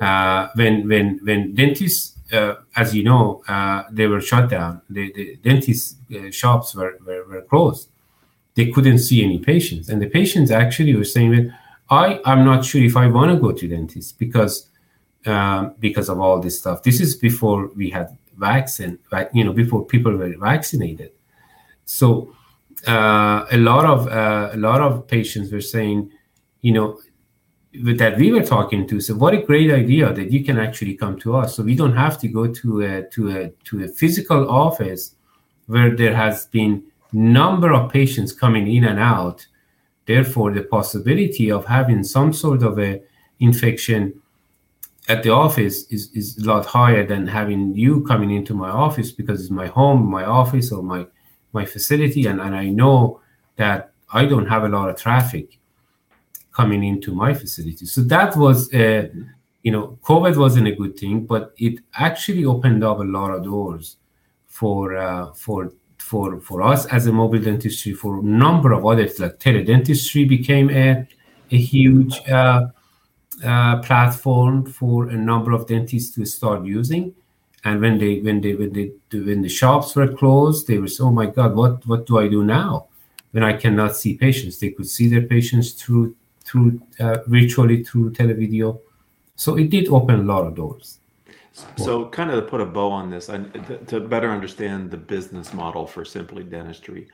uh, 0.00 0.48
when 0.54 0.86
when 0.88 1.06
when 1.22 1.54
dentists, 1.54 2.18
uh, 2.32 2.56
as 2.76 2.94
you 2.94 3.02
know, 3.10 3.42
uh, 3.48 3.84
they 3.90 4.06
were 4.06 4.20
shut 4.20 4.50
down. 4.50 4.82
The, 4.90 5.12
the 5.12 5.36
dentist 5.36 5.96
uh, 6.14 6.30
shops 6.30 6.74
were, 6.74 6.98
were, 7.06 7.24
were 7.30 7.42
closed. 7.42 7.88
They 8.56 8.70
couldn't 8.70 8.98
see 8.98 9.24
any 9.24 9.38
patients, 9.38 9.88
and 9.88 10.00
the 10.00 10.10
patients 10.20 10.50
actually 10.50 10.94
were 10.94 11.10
saying 11.16 11.30
that 11.32 11.46
I 11.90 12.20
am 12.24 12.44
not 12.44 12.64
sure 12.64 12.82
if 12.82 12.96
I 12.96 13.06
want 13.08 13.32
to 13.32 13.38
go 13.38 13.52
to 13.52 13.68
dentist 13.68 14.18
because 14.18 14.68
um, 15.26 15.74
because 15.78 16.08
of 16.08 16.20
all 16.20 16.40
this 16.40 16.58
stuff. 16.58 16.82
This 16.82 17.00
is 17.00 17.16
before 17.16 17.68
we 17.74 17.90
had 17.90 18.16
vaccine, 18.36 18.98
you 19.32 19.44
know, 19.44 19.52
before 19.52 19.84
people 19.86 20.14
were 20.16 20.34
vaccinated. 20.38 21.12
So 21.84 22.34
uh, 22.86 23.46
a 23.50 23.56
lot 23.56 23.84
of 23.84 24.08
uh, 24.08 24.50
a 24.52 24.56
lot 24.56 24.80
of 24.80 25.06
patients 25.06 25.52
were 25.52 25.60
saying, 25.60 26.10
you 26.60 26.72
know, 26.72 27.00
that 27.82 28.18
we 28.18 28.32
were 28.32 28.42
talking 28.42 28.86
to 28.88 29.00
said, 29.00 29.16
"What 29.16 29.34
a 29.34 29.42
great 29.42 29.70
idea 29.70 30.12
that 30.12 30.30
you 30.30 30.44
can 30.44 30.58
actually 30.58 30.94
come 30.94 31.18
to 31.20 31.36
us, 31.36 31.56
so 31.56 31.62
we 31.62 31.74
don't 31.74 31.96
have 31.96 32.18
to 32.20 32.28
go 32.28 32.46
to 32.46 32.82
a 32.82 33.02
to 33.10 33.30
a 33.30 33.48
to 33.64 33.84
a 33.84 33.88
physical 33.88 34.50
office 34.50 35.14
where 35.66 35.96
there 35.96 36.14
has 36.14 36.46
been 36.46 36.84
number 37.12 37.72
of 37.72 37.90
patients 37.90 38.32
coming 38.32 38.66
in 38.70 38.84
and 38.84 38.98
out. 38.98 39.46
Therefore, 40.06 40.52
the 40.52 40.62
possibility 40.62 41.50
of 41.50 41.64
having 41.66 42.04
some 42.04 42.32
sort 42.32 42.62
of 42.62 42.78
a 42.78 43.02
infection 43.40 44.20
at 45.08 45.22
the 45.22 45.30
office 45.30 45.86
is, 45.90 46.10
is 46.12 46.38
a 46.38 46.44
lot 46.44 46.64
higher 46.66 47.06
than 47.06 47.26
having 47.26 47.74
you 47.74 48.02
coming 48.04 48.30
into 48.30 48.54
my 48.54 48.70
office 48.70 49.12
because 49.12 49.40
it's 49.40 49.50
my 49.50 49.66
home, 49.66 50.06
my 50.06 50.24
office, 50.24 50.72
or 50.72 50.82
my 50.82 51.06
my 51.52 51.64
facility, 51.64 52.26
and, 52.26 52.40
and 52.40 52.54
I 52.54 52.68
know 52.68 53.20
that 53.56 53.92
I 54.12 54.26
don't 54.26 54.46
have 54.46 54.64
a 54.64 54.68
lot 54.68 54.90
of 54.90 54.96
traffic 54.96 55.58
coming 56.52 56.82
into 56.82 57.14
my 57.14 57.32
facility. 57.32 57.86
So 57.86 58.00
that 58.02 58.36
was, 58.36 58.72
uh, 58.74 59.08
you 59.62 59.70
know, 59.70 59.98
COVID 60.02 60.36
wasn't 60.36 60.68
a 60.68 60.72
good 60.72 60.98
thing, 60.98 61.26
but 61.26 61.52
it 61.56 61.80
actually 61.96 62.44
opened 62.44 62.82
up 62.82 62.98
a 62.98 63.04
lot 63.04 63.30
of 63.30 63.44
doors 63.44 63.96
for 64.46 64.96
uh, 64.96 65.32
for 65.32 65.72
for 66.04 66.38
for 66.40 66.62
us 66.62 66.86
as 66.86 67.06
a 67.06 67.12
mobile 67.12 67.40
dentistry. 67.40 67.92
For 67.94 68.18
a 68.18 68.22
number 68.22 68.72
of 68.72 68.84
others, 68.84 69.18
like 69.18 69.38
teledentistry 69.38 70.28
became 70.28 70.68
a 70.70 71.06
a 71.50 71.56
huge 71.56 72.14
uh, 72.28 72.66
uh, 73.44 73.78
platform 73.78 74.66
for 74.66 75.08
a 75.08 75.16
number 75.16 75.52
of 75.52 75.66
dentists 75.66 76.14
to 76.14 76.24
start 76.26 76.64
using. 76.64 77.14
And 77.64 77.80
when 77.80 77.98
they 77.98 78.20
when 78.20 78.42
they 78.42 78.54
when 78.54 78.72
they 78.72 78.92
when 79.12 79.40
the 79.40 79.48
shops 79.48 79.96
were 79.96 80.08
closed, 80.08 80.66
they 80.66 80.78
were 80.78 80.92
oh 81.00 81.10
my 81.10 81.26
god, 81.26 81.56
what 81.56 81.86
what 81.86 82.06
do 82.06 82.18
I 82.18 82.28
do 82.28 82.44
now? 82.44 82.88
When 83.32 83.42
I 83.42 83.54
cannot 83.54 83.96
see 83.96 84.14
patients, 84.16 84.58
they 84.58 84.70
could 84.70 84.88
see 84.88 85.08
their 85.08 85.26
patients 85.34 85.72
through 85.72 86.14
through 86.44 86.82
uh, 87.00 87.18
virtually 87.26 87.82
through 87.82 88.12
televideo. 88.12 88.78
So 89.36 89.56
it 89.56 89.70
did 89.70 89.88
open 89.88 90.20
a 90.20 90.28
lot 90.32 90.46
of 90.46 90.54
doors. 90.54 90.98
So, 91.76 92.08
kind 92.08 92.30
of 92.30 92.44
to 92.44 92.50
put 92.50 92.60
a 92.60 92.66
bow 92.66 92.90
on 92.90 93.10
this, 93.10 93.28
and 93.28 93.52
to 93.86 94.00
better 94.00 94.30
understand 94.30 94.90
the 94.90 94.96
business 94.96 95.54
model 95.54 95.86
for 95.86 96.04
Simply 96.04 96.42
Dentistry, 96.42 97.08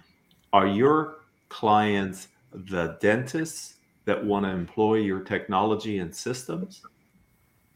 are 0.53 0.67
your 0.67 1.19
clients 1.51 2.29
the 2.53 2.97
dentists 3.01 3.75
that 4.07 4.25
want 4.25 4.47
to 4.47 4.51
employ 4.51 4.97
your 4.97 5.21
technology 5.21 5.99
and 5.99 6.15
systems? 6.15 6.83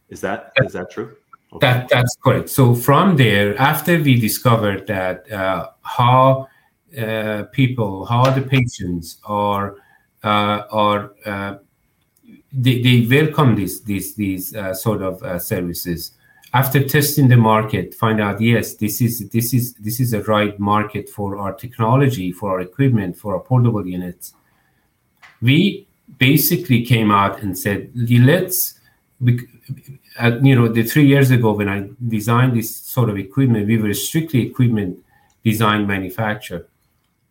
Is 0.09 0.21
that 0.23 0.53
is 0.57 0.73
that 0.73 0.91
true? 0.91 1.17
Okay. 1.53 1.67
That 1.67 1.89
that's 1.89 2.17
correct. 2.23 2.49
So 2.49 2.75
from 2.75 3.17
there, 3.17 3.57
after 3.59 3.99
we 4.01 4.19
discovered 4.19 4.87
that 4.87 5.31
uh, 5.31 5.71
how 5.83 6.49
uh, 6.99 7.45
people, 7.53 8.07
how 8.07 8.31
the 8.31 8.43
patients 8.43 9.19
are 9.25 9.77
uh, 10.23 10.63
are 10.71 11.13
uh, 11.27 11.57
they, 12.53 12.81
they 12.83 13.07
welcome 13.09 13.55
these 13.55 13.83
these 13.83 14.15
these 14.15 14.55
uh, 14.55 14.75
sort 14.75 15.03
of 15.03 15.23
uh, 15.23 15.39
services. 15.39 16.13
After 16.55 16.87
testing 16.87 17.27
the 17.27 17.37
market, 17.37 17.95
find 17.95 18.21
out 18.21 18.41
yes, 18.41 18.75
this 18.77 19.01
is 19.01 19.29
this 19.31 19.53
is 19.53 19.75
this 19.75 19.99
is 19.99 20.15
a 20.15 20.23
right 20.23 20.57
market 20.61 21.09
for 21.09 21.37
our 21.37 21.53
technology, 21.53 22.31
for 22.31 22.53
our 22.53 22.61
equipment, 22.61 23.17
for 23.19 23.35
our 23.35 23.41
portable 23.41 23.85
units. 23.85 24.35
We 25.43 25.89
basically 26.19 26.85
came 26.85 27.11
out 27.11 27.43
and 27.43 27.59
said, 27.59 27.91
let's, 27.95 28.79
uh, 30.21 30.39
you 30.43 30.55
know, 30.55 30.69
the 30.69 30.85
three 30.85 31.07
years 31.07 31.33
ago 31.33 31.55
when 31.55 31.69
I 31.69 31.89
designed 32.07 32.57
this 32.57 32.77
sort 32.77 33.11
of 33.11 33.19
equipment, 33.19 33.67
we 33.67 33.77
were 33.77 33.93
strictly 33.93 34.47
equipment 34.47 35.05
design 35.43 35.89
manufacturer. 35.89 36.69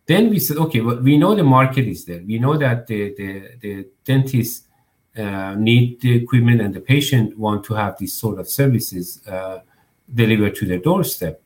Then 0.06 0.28
we 0.28 0.38
said, 0.38 0.58
okay, 0.58 0.82
well, 0.82 1.00
we 1.00 1.16
know 1.16 1.34
the 1.34 1.44
market 1.44 1.88
is 1.88 2.04
there. 2.04 2.22
We 2.26 2.38
know 2.38 2.58
that 2.58 2.86
the 2.88 3.14
the, 3.14 3.30
the 3.62 3.86
dentists 4.04 4.66
uh, 5.16 5.54
need 5.54 6.00
the 6.00 6.14
equipment 6.14 6.60
and 6.60 6.74
the 6.74 6.80
patient 6.80 7.38
want 7.38 7.64
to 7.64 7.74
have 7.74 7.96
these 7.98 8.12
sort 8.12 8.38
of 8.38 8.48
services 8.48 9.24
uh, 9.26 9.60
delivered 10.12 10.54
to 10.56 10.66
their 10.66 10.78
doorstep. 10.78 11.40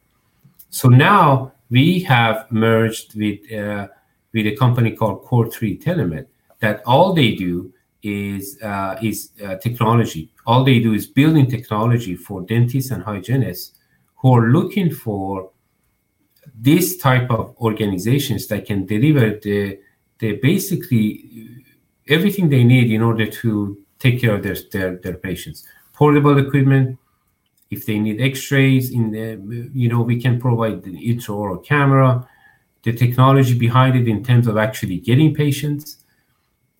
So 0.70 0.88
now 0.88 1.52
we 1.70 2.00
have 2.00 2.50
merged 2.50 3.14
with 3.14 3.40
uh, 3.52 3.88
with 4.32 4.46
a 4.46 4.56
company 4.56 4.92
called 4.92 5.22
Core 5.22 5.50
Three 5.50 5.78
Telemed 5.78 6.26
that 6.60 6.82
all 6.86 7.12
they 7.12 7.34
do 7.34 7.72
is 8.02 8.58
uh, 8.62 8.96
is 9.02 9.30
uh, 9.44 9.56
technology. 9.56 10.30
All 10.46 10.64
they 10.64 10.78
do 10.78 10.94
is 10.94 11.06
building 11.06 11.46
technology 11.46 12.16
for 12.16 12.42
dentists 12.42 12.90
and 12.90 13.02
hygienists 13.02 13.72
who 14.16 14.34
are 14.34 14.48
looking 14.48 14.92
for 14.92 15.50
this 16.54 16.96
type 16.96 17.30
of 17.30 17.54
organizations 17.60 18.46
that 18.48 18.66
can 18.66 18.86
deliver 18.86 19.38
the 19.42 19.78
the 20.18 20.32
basically 20.42 21.57
everything 22.08 22.48
they 22.48 22.64
need 22.64 22.90
in 22.90 23.02
order 23.02 23.26
to 23.26 23.78
take 23.98 24.20
care 24.20 24.34
of 24.34 24.42
their 24.42 24.56
their, 24.72 24.96
their 24.96 25.14
patients. 25.14 25.66
Portable 25.92 26.38
equipment. 26.38 26.98
If 27.70 27.84
they 27.84 27.98
need 27.98 28.18
X-rays, 28.20 28.90
in 28.90 29.10
the 29.10 29.70
you 29.74 29.88
know 29.88 30.00
we 30.00 30.20
can 30.20 30.40
provide 30.40 30.82
the 30.82 30.96
intraoral 31.10 31.64
camera, 31.64 32.26
the 32.82 32.92
technology 32.92 33.58
behind 33.58 33.96
it 33.96 34.08
in 34.08 34.24
terms 34.24 34.46
of 34.46 34.56
actually 34.56 34.98
getting 34.98 35.34
patients 35.34 35.98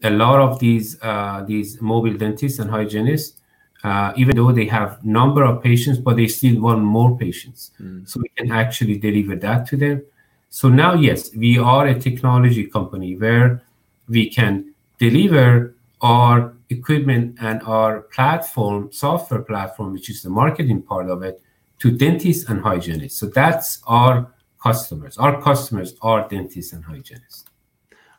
a 0.03 0.11
lot 0.11 0.39
of 0.39 0.59
these 0.59 1.01
uh, 1.03 1.45
these 1.47 1.81
mobile 1.81 2.17
dentists 2.17 2.59
and 2.59 2.71
hygienists, 2.71 3.41
uh, 3.85 4.13
even 4.17 4.37
though 4.37 4.53
they 4.53 4.67
have 4.67 5.05
number 5.05 5.45
of 5.45 5.63
patients, 5.63 5.99
but 5.99 6.17
they 6.17 6.29
still 6.29 6.61
want 6.61 6.81
more 6.81 7.17
patients. 7.19 7.73
Mm. 7.81 8.09
So 8.09 8.21
we 8.21 8.29
can 8.37 8.53
actually 8.53 8.99
deliver 8.99 9.37
that 9.37 9.67
to 9.69 9.77
them. 9.77 10.03
So 10.51 10.69
now, 10.69 10.95
yes, 10.95 11.35
we 11.35 11.59
are 11.59 11.87
a 11.87 11.99
technology 11.99 12.67
company 12.67 13.17
where 13.17 13.63
we 14.09 14.31
can 14.31 14.73
deliver 14.99 15.75
our 16.01 16.55
equipment 16.71 17.37
and 17.41 17.63
our 17.63 18.03
platform, 18.03 18.91
software 18.93 19.43
platform, 19.43 19.93
which 19.93 20.11
is 20.11 20.23
the 20.23 20.31
marketing 20.31 20.83
part 20.83 21.09
of 21.09 21.23
it, 21.23 21.43
to 21.79 21.91
dentists 21.91 22.49
and 22.49 22.61
hygienists. 22.61 23.19
So 23.19 23.27
that's 23.27 23.81
our 23.87 24.33
customers. 24.63 25.17
Our 25.19 25.41
customers 25.41 25.95
are 26.03 26.29
dentists 26.29 26.73
and 26.73 26.85
hygienists. 26.85 27.45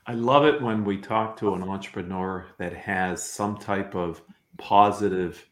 I 0.07 0.13
love 0.13 0.45
it 0.45 0.61
when 0.61 0.83
we 0.83 0.97
talk 0.97 1.37
to 1.37 1.53
an 1.53 1.61
entrepreneur 1.61 2.47
that 2.57 2.73
has 2.73 3.23
some 3.23 3.57
type 3.57 3.93
of 3.95 4.21
positive 4.57 5.45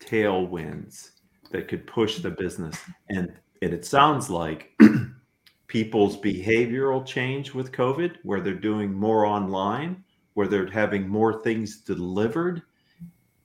tailwinds 0.00 1.12
that 1.50 1.68
could 1.68 1.86
push 1.86 2.18
the 2.18 2.30
business. 2.30 2.76
And, 3.08 3.32
and 3.62 3.72
it 3.72 3.86
sounds 3.86 4.28
like 4.28 4.78
people's 5.68 6.18
behavioral 6.18 7.06
change 7.06 7.54
with 7.54 7.72
COVID, 7.72 8.16
where 8.24 8.40
they're 8.40 8.54
doing 8.54 8.92
more 8.92 9.24
online, 9.24 10.04
where 10.34 10.48
they're 10.48 10.70
having 10.70 11.08
more 11.08 11.42
things 11.42 11.80
delivered, 11.80 12.62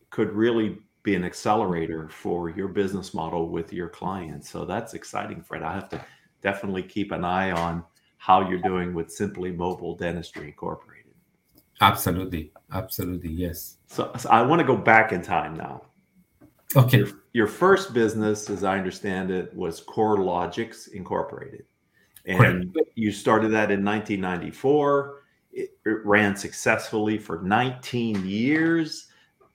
could 0.09 0.31
really 0.31 0.77
be 1.03 1.15
an 1.15 1.23
accelerator 1.23 2.09
for 2.09 2.49
your 2.49 2.67
business 2.67 3.13
model 3.13 3.49
with 3.49 3.71
your 3.71 3.89
clients. 3.89 4.49
So 4.49 4.65
that's 4.65 4.93
exciting, 4.93 5.41
Fred. 5.41 5.63
I 5.63 5.73
have 5.73 5.89
to 5.89 6.05
definitely 6.41 6.83
keep 6.83 7.11
an 7.11 7.23
eye 7.23 7.51
on 7.51 7.83
how 8.17 8.49
you're 8.49 8.61
doing 8.61 8.93
with 8.93 9.11
Simply 9.11 9.51
Mobile 9.51 9.95
Dentistry 9.95 10.47
Incorporated. 10.47 11.13
Absolutely. 11.81 12.51
Absolutely. 12.71 13.29
Yes. 13.29 13.77
So, 13.87 14.11
so 14.17 14.29
I 14.29 14.41
want 14.41 14.59
to 14.59 14.65
go 14.65 14.75
back 14.75 15.11
in 15.11 15.21
time 15.21 15.55
now. 15.55 15.83
Okay. 16.75 16.97
Your, 16.97 17.07
your, 17.33 17.47
first 17.47 17.93
business, 17.93 18.49
as 18.49 18.63
I 18.63 18.77
understand 18.77 19.31
it, 19.31 19.55
was 19.55 19.79
Core 19.79 20.17
Logics 20.17 20.87
Incorporated. 20.87 21.63
And 22.25 22.73
Correct. 22.73 22.89
you 22.95 23.11
started 23.11 23.49
that 23.49 23.71
in 23.71 23.85
1994. 23.85 25.23
It, 25.57 25.71
it, 25.85 26.05
ran 26.05 26.35
successfully 26.35 27.17
for 27.17 27.41
19 27.41 28.25
years. 28.25 29.07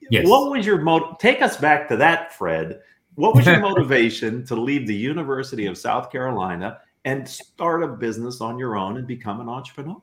Yes. 0.09 0.27
What 0.27 0.51
was 0.51 0.65
your 0.65 0.81
motive? 0.81 1.17
Take 1.19 1.41
us 1.41 1.57
back 1.57 1.87
to 1.89 1.97
that, 1.97 2.33
Fred. 2.33 2.81
What 3.15 3.35
was 3.35 3.45
your 3.45 3.59
motivation 3.71 4.45
to 4.47 4.55
leave 4.55 4.85
the 4.85 4.95
University 4.95 5.65
of 5.65 5.77
South 5.77 6.11
Carolina 6.11 6.79
and 7.05 7.27
start 7.27 7.83
a 7.83 7.87
business 7.87 8.41
on 8.41 8.57
your 8.57 8.77
own 8.77 8.97
and 8.97 9.07
become 9.07 9.39
an 9.41 9.49
entrepreneur. 9.49 10.01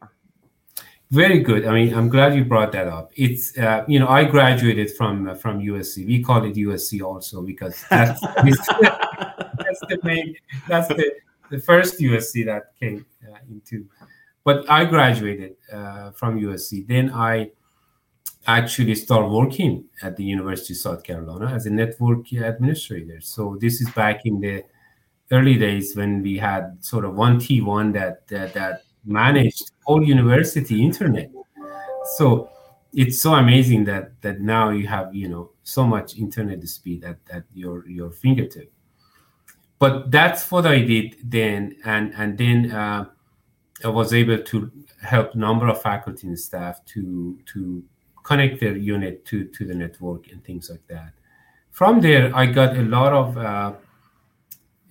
Very 1.11 1.41
good. 1.41 1.67
I 1.67 1.73
mean, 1.73 1.93
I'm 1.93 2.09
glad 2.09 2.37
you 2.37 2.45
brought 2.45 2.71
that 2.73 2.87
up. 2.87 3.11
It's 3.17 3.59
uh, 3.59 3.85
you 3.89 3.99
know 3.99 4.07
I 4.07 4.25
graduated 4.25 4.93
from 4.93 5.29
uh, 5.29 5.35
from 5.35 5.61
USC. 5.61 6.07
We 6.07 6.23
call 6.23 6.45
it 6.45 6.55
USC 6.55 7.03
also 7.03 7.43
because 7.43 7.85
that's 7.91 8.21
that's 8.35 9.81
the 9.89 9.99
main 10.05 10.37
that's 10.69 10.87
the 10.87 11.13
the 11.51 11.59
first 11.59 11.99
USC 11.99 12.45
that 12.47 12.79
came 12.79 13.05
uh, 13.29 13.39
into. 13.51 13.87
But 14.45 14.69
I 14.71 14.85
graduated 14.85 15.57
uh, 15.73 16.11
from 16.13 16.41
USC. 16.41 16.87
Then 16.87 17.13
I 17.13 17.51
actually 18.47 18.95
started 18.95 19.29
working 19.29 19.85
at 20.03 20.17
the 20.17 20.25
University 20.25 20.73
of 20.73 20.79
South 20.79 21.03
Carolina 21.03 21.53
as 21.55 21.67
a 21.67 21.71
network 21.71 22.33
administrator. 22.33 23.21
So 23.21 23.57
this 23.61 23.81
is 23.81 23.91
back 23.91 24.25
in 24.25 24.41
the 24.41 24.65
early 25.31 25.57
days 25.57 25.95
when 25.95 26.23
we 26.23 26.39
had 26.39 26.79
sort 26.81 27.05
of 27.05 27.15
one 27.15 27.39
T1 27.39 27.93
that 27.93 28.27
that, 28.29 28.55
that 28.55 28.83
managed 29.05 29.73
all 29.87 30.03
university 30.03 30.83
internet. 30.83 31.31
So 32.17 32.51
it's 32.93 33.21
so 33.21 33.35
amazing 33.35 33.85
that 33.85 34.21
that 34.23 34.41
now 34.41 34.71
you 34.71 34.87
have 34.87 35.15
you 35.15 35.29
know 35.29 35.51
so 35.63 35.87
much 35.87 36.17
internet 36.17 36.67
speed 36.69 37.05
at, 37.05 37.19
at 37.31 37.45
your 37.55 37.87
your 37.89 38.11
fingertip. 38.11 38.73
But 39.79 40.11
that's 40.11 40.51
what 40.51 40.67
I 40.67 40.81
did 40.81 41.17
then, 41.25 41.77
and 41.85 42.13
and 42.17 42.37
then 42.37 42.71
uh, 42.71 43.07
I 43.85 43.89
was 43.89 44.13
able 44.13 44.39
to 44.39 44.71
help 45.03 45.35
number 45.35 45.69
of 45.69 45.81
faculty 45.81 46.27
and 46.27 46.39
staff 46.39 46.85
to 46.87 47.39
to 47.53 47.83
connect 48.23 48.61
their 48.61 48.77
unit 48.77 49.25
to 49.27 49.45
to 49.47 49.67
the 49.67 49.75
network 49.75 50.29
and 50.31 50.45
things 50.45 50.71
like 50.71 50.87
that. 50.89 51.13
From 51.71 52.01
there, 52.01 52.35
I 52.35 52.47
got 52.47 52.77
a 52.77 52.83
lot 52.83 53.13
of 53.13 53.39
uh, 53.39 53.73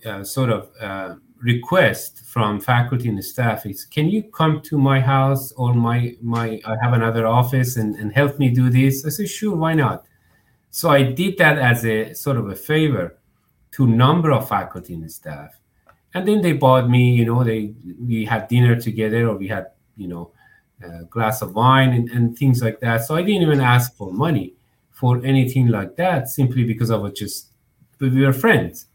uh, 0.04 0.24
sort 0.24 0.50
of 0.50 0.70
uh, 0.80 1.14
request 1.40 2.24
from 2.24 2.60
faculty 2.60 3.08
and 3.08 3.24
staff. 3.24 3.66
Is 3.66 3.84
can 3.84 4.08
you 4.08 4.24
come 4.24 4.60
to 4.62 4.78
my 4.78 5.00
house 5.00 5.52
or 5.52 5.74
my 5.74 6.16
my 6.20 6.60
i 6.64 6.76
have 6.82 6.92
another 6.92 7.26
office 7.26 7.76
and, 7.76 7.94
and 7.96 8.12
help 8.12 8.38
me 8.38 8.50
do 8.50 8.70
this? 8.70 9.04
I 9.06 9.10
said 9.10 9.28
sure 9.28 9.56
why 9.56 9.74
not? 9.74 10.06
So 10.70 10.90
i 10.90 11.02
did 11.02 11.38
that 11.38 11.58
as 11.58 11.84
a 11.84 12.14
sort 12.14 12.36
of 12.36 12.48
a 12.48 12.56
favor 12.56 13.18
to 13.72 13.86
number 13.86 14.32
of 14.32 14.48
faculty 14.48 14.94
and 14.94 15.10
staff 15.10 15.59
and 16.14 16.26
then 16.26 16.40
they 16.42 16.52
bought 16.52 16.88
me 16.88 17.12
you 17.12 17.24
know 17.24 17.42
they 17.44 17.74
we 18.06 18.24
had 18.24 18.48
dinner 18.48 18.80
together 18.80 19.28
or 19.28 19.36
we 19.36 19.48
had 19.48 19.70
you 19.96 20.08
know 20.08 20.30
a 20.82 21.04
glass 21.04 21.42
of 21.42 21.54
wine 21.54 21.92
and, 21.92 22.10
and 22.10 22.36
things 22.38 22.62
like 22.62 22.80
that 22.80 23.04
so 23.04 23.14
i 23.14 23.22
didn't 23.22 23.42
even 23.42 23.60
ask 23.60 23.94
for 23.96 24.12
money 24.12 24.54
for 24.90 25.24
anything 25.24 25.68
like 25.68 25.96
that 25.96 26.28
simply 26.28 26.64
because 26.64 26.90
i 26.90 26.96
was 26.96 27.12
just 27.12 27.48
we 28.00 28.24
were 28.24 28.32
friends 28.32 28.86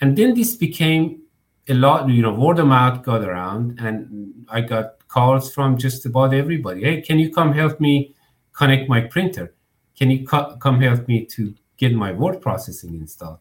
and 0.00 0.16
then 0.16 0.34
this 0.34 0.54
became 0.56 1.20
a 1.68 1.74
lot, 1.74 2.08
you 2.08 2.22
know, 2.22 2.34
word 2.34 2.58
of 2.58 2.66
mouth 2.66 3.02
got 3.02 3.22
around, 3.22 3.78
and 3.80 4.46
I 4.48 4.60
got 4.60 5.06
calls 5.08 5.52
from 5.52 5.76
just 5.78 6.04
about 6.06 6.34
everybody. 6.34 6.82
Hey, 6.82 7.00
can 7.00 7.18
you 7.18 7.32
come 7.32 7.52
help 7.52 7.80
me 7.80 8.14
connect 8.52 8.88
my 8.88 9.02
printer? 9.02 9.54
Can 9.96 10.10
you 10.10 10.26
co- 10.26 10.56
come 10.56 10.80
help 10.80 11.06
me 11.06 11.26
to 11.26 11.54
get 11.76 11.92
my 11.94 12.12
word 12.12 12.40
processing 12.40 12.94
installed? 12.94 13.38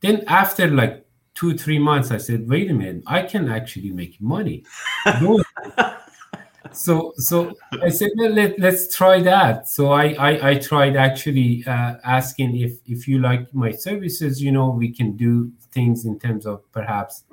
Then 0.00 0.24
after 0.28 0.68
like 0.68 1.03
two 1.34 1.56
three 1.56 1.78
months, 1.78 2.10
I 2.10 2.18
said, 2.18 2.48
wait 2.48 2.70
a 2.70 2.74
minute, 2.74 3.02
I 3.06 3.22
can 3.22 3.48
actually 3.48 3.90
make 3.90 4.20
money. 4.20 4.64
so 6.72 7.12
so 7.16 7.52
I 7.82 7.88
said, 7.88 8.10
well, 8.16 8.30
let, 8.30 8.58
let's 8.58 8.94
try 8.94 9.20
that. 9.22 9.68
So 9.68 9.92
I 9.92 10.14
I, 10.18 10.50
I 10.50 10.54
tried 10.58 10.96
actually 10.96 11.64
uh, 11.66 11.96
asking 12.04 12.56
if 12.56 12.78
if 12.86 13.08
you 13.08 13.18
like 13.18 13.52
my 13.54 13.72
services, 13.72 14.42
you 14.42 14.52
know, 14.52 14.70
we 14.70 14.90
can 14.90 15.16
do 15.16 15.52
things 15.72 16.04
in 16.04 16.18
terms 16.18 16.46
of 16.46 16.60
perhaps 16.72 17.24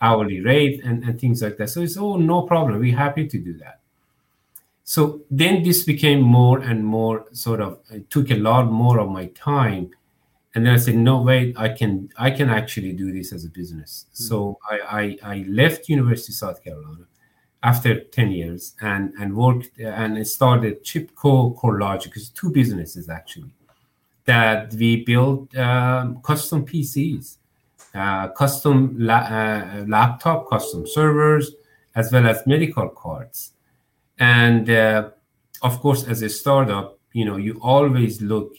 hourly 0.00 0.40
rate 0.40 0.82
and, 0.84 1.04
and 1.04 1.20
things 1.20 1.42
like 1.42 1.56
that. 1.58 1.68
So 1.68 1.82
it's 1.82 1.96
oh 1.96 2.16
no 2.16 2.42
problem. 2.42 2.80
We're 2.80 2.96
happy 2.96 3.26
to 3.28 3.38
do 3.38 3.56
that. 3.58 3.80
So 4.84 5.20
then 5.30 5.62
this 5.62 5.84
became 5.84 6.20
more 6.20 6.58
and 6.58 6.84
more 6.84 7.26
sort 7.32 7.60
of 7.60 7.78
it 7.90 8.10
took 8.10 8.30
a 8.30 8.36
lot 8.36 8.64
more 8.64 8.98
of 8.98 9.08
my 9.08 9.26
time. 9.26 9.90
And 10.54 10.66
then 10.66 10.74
I 10.74 10.78
said, 10.78 10.96
no, 10.96 11.22
wait, 11.22 11.56
I 11.56 11.68
can 11.68 12.10
I 12.18 12.30
can 12.30 12.50
actually 12.50 12.92
do 12.92 13.12
this 13.12 13.32
as 13.32 13.44
a 13.44 13.48
business. 13.48 14.06
Mm-hmm. 14.06 14.24
So 14.24 14.58
I, 14.68 15.16
I, 15.22 15.34
I 15.34 15.44
left 15.48 15.88
University 15.88 16.32
of 16.32 16.36
South 16.36 16.64
Carolina 16.64 17.06
after 17.62 18.00
10 18.00 18.32
years 18.32 18.74
and, 18.80 19.12
and 19.20 19.36
worked 19.36 19.78
and 19.78 20.26
started 20.26 20.82
Chipco 20.82 21.56
CoreLogic, 21.58 22.04
because 22.04 22.30
two 22.30 22.50
businesses 22.50 23.08
actually 23.08 23.52
that 24.24 24.72
we 24.74 25.04
built 25.04 25.56
um, 25.56 26.20
custom 26.22 26.64
PCs 26.64 27.36
uh, 27.94 28.28
custom 28.28 28.94
la- 28.98 29.16
uh, 29.16 29.84
laptop, 29.88 30.48
custom 30.48 30.86
servers, 30.86 31.52
as 31.94 32.12
well 32.12 32.26
as 32.26 32.46
medical 32.46 32.88
cards. 32.88 33.52
And 34.18 34.68
uh, 34.70 35.10
of 35.62 35.80
course, 35.80 36.06
as 36.06 36.22
a 36.22 36.28
startup, 36.28 36.98
you 37.12 37.24
know 37.24 37.36
you 37.36 37.58
always 37.62 38.22
look 38.22 38.54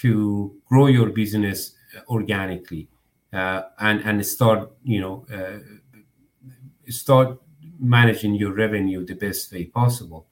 to 0.00 0.54
grow 0.68 0.86
your 0.86 1.10
business 1.10 1.74
organically 2.08 2.88
uh, 3.32 3.62
and 3.78 4.00
and 4.02 4.24
start 4.24 4.70
you 4.84 5.00
know 5.00 5.26
uh, 5.32 5.58
start 6.88 7.38
managing 7.78 8.34
your 8.34 8.52
revenue 8.52 9.04
the 9.04 9.14
best 9.14 9.52
way 9.52 9.64
possible. 9.64 10.26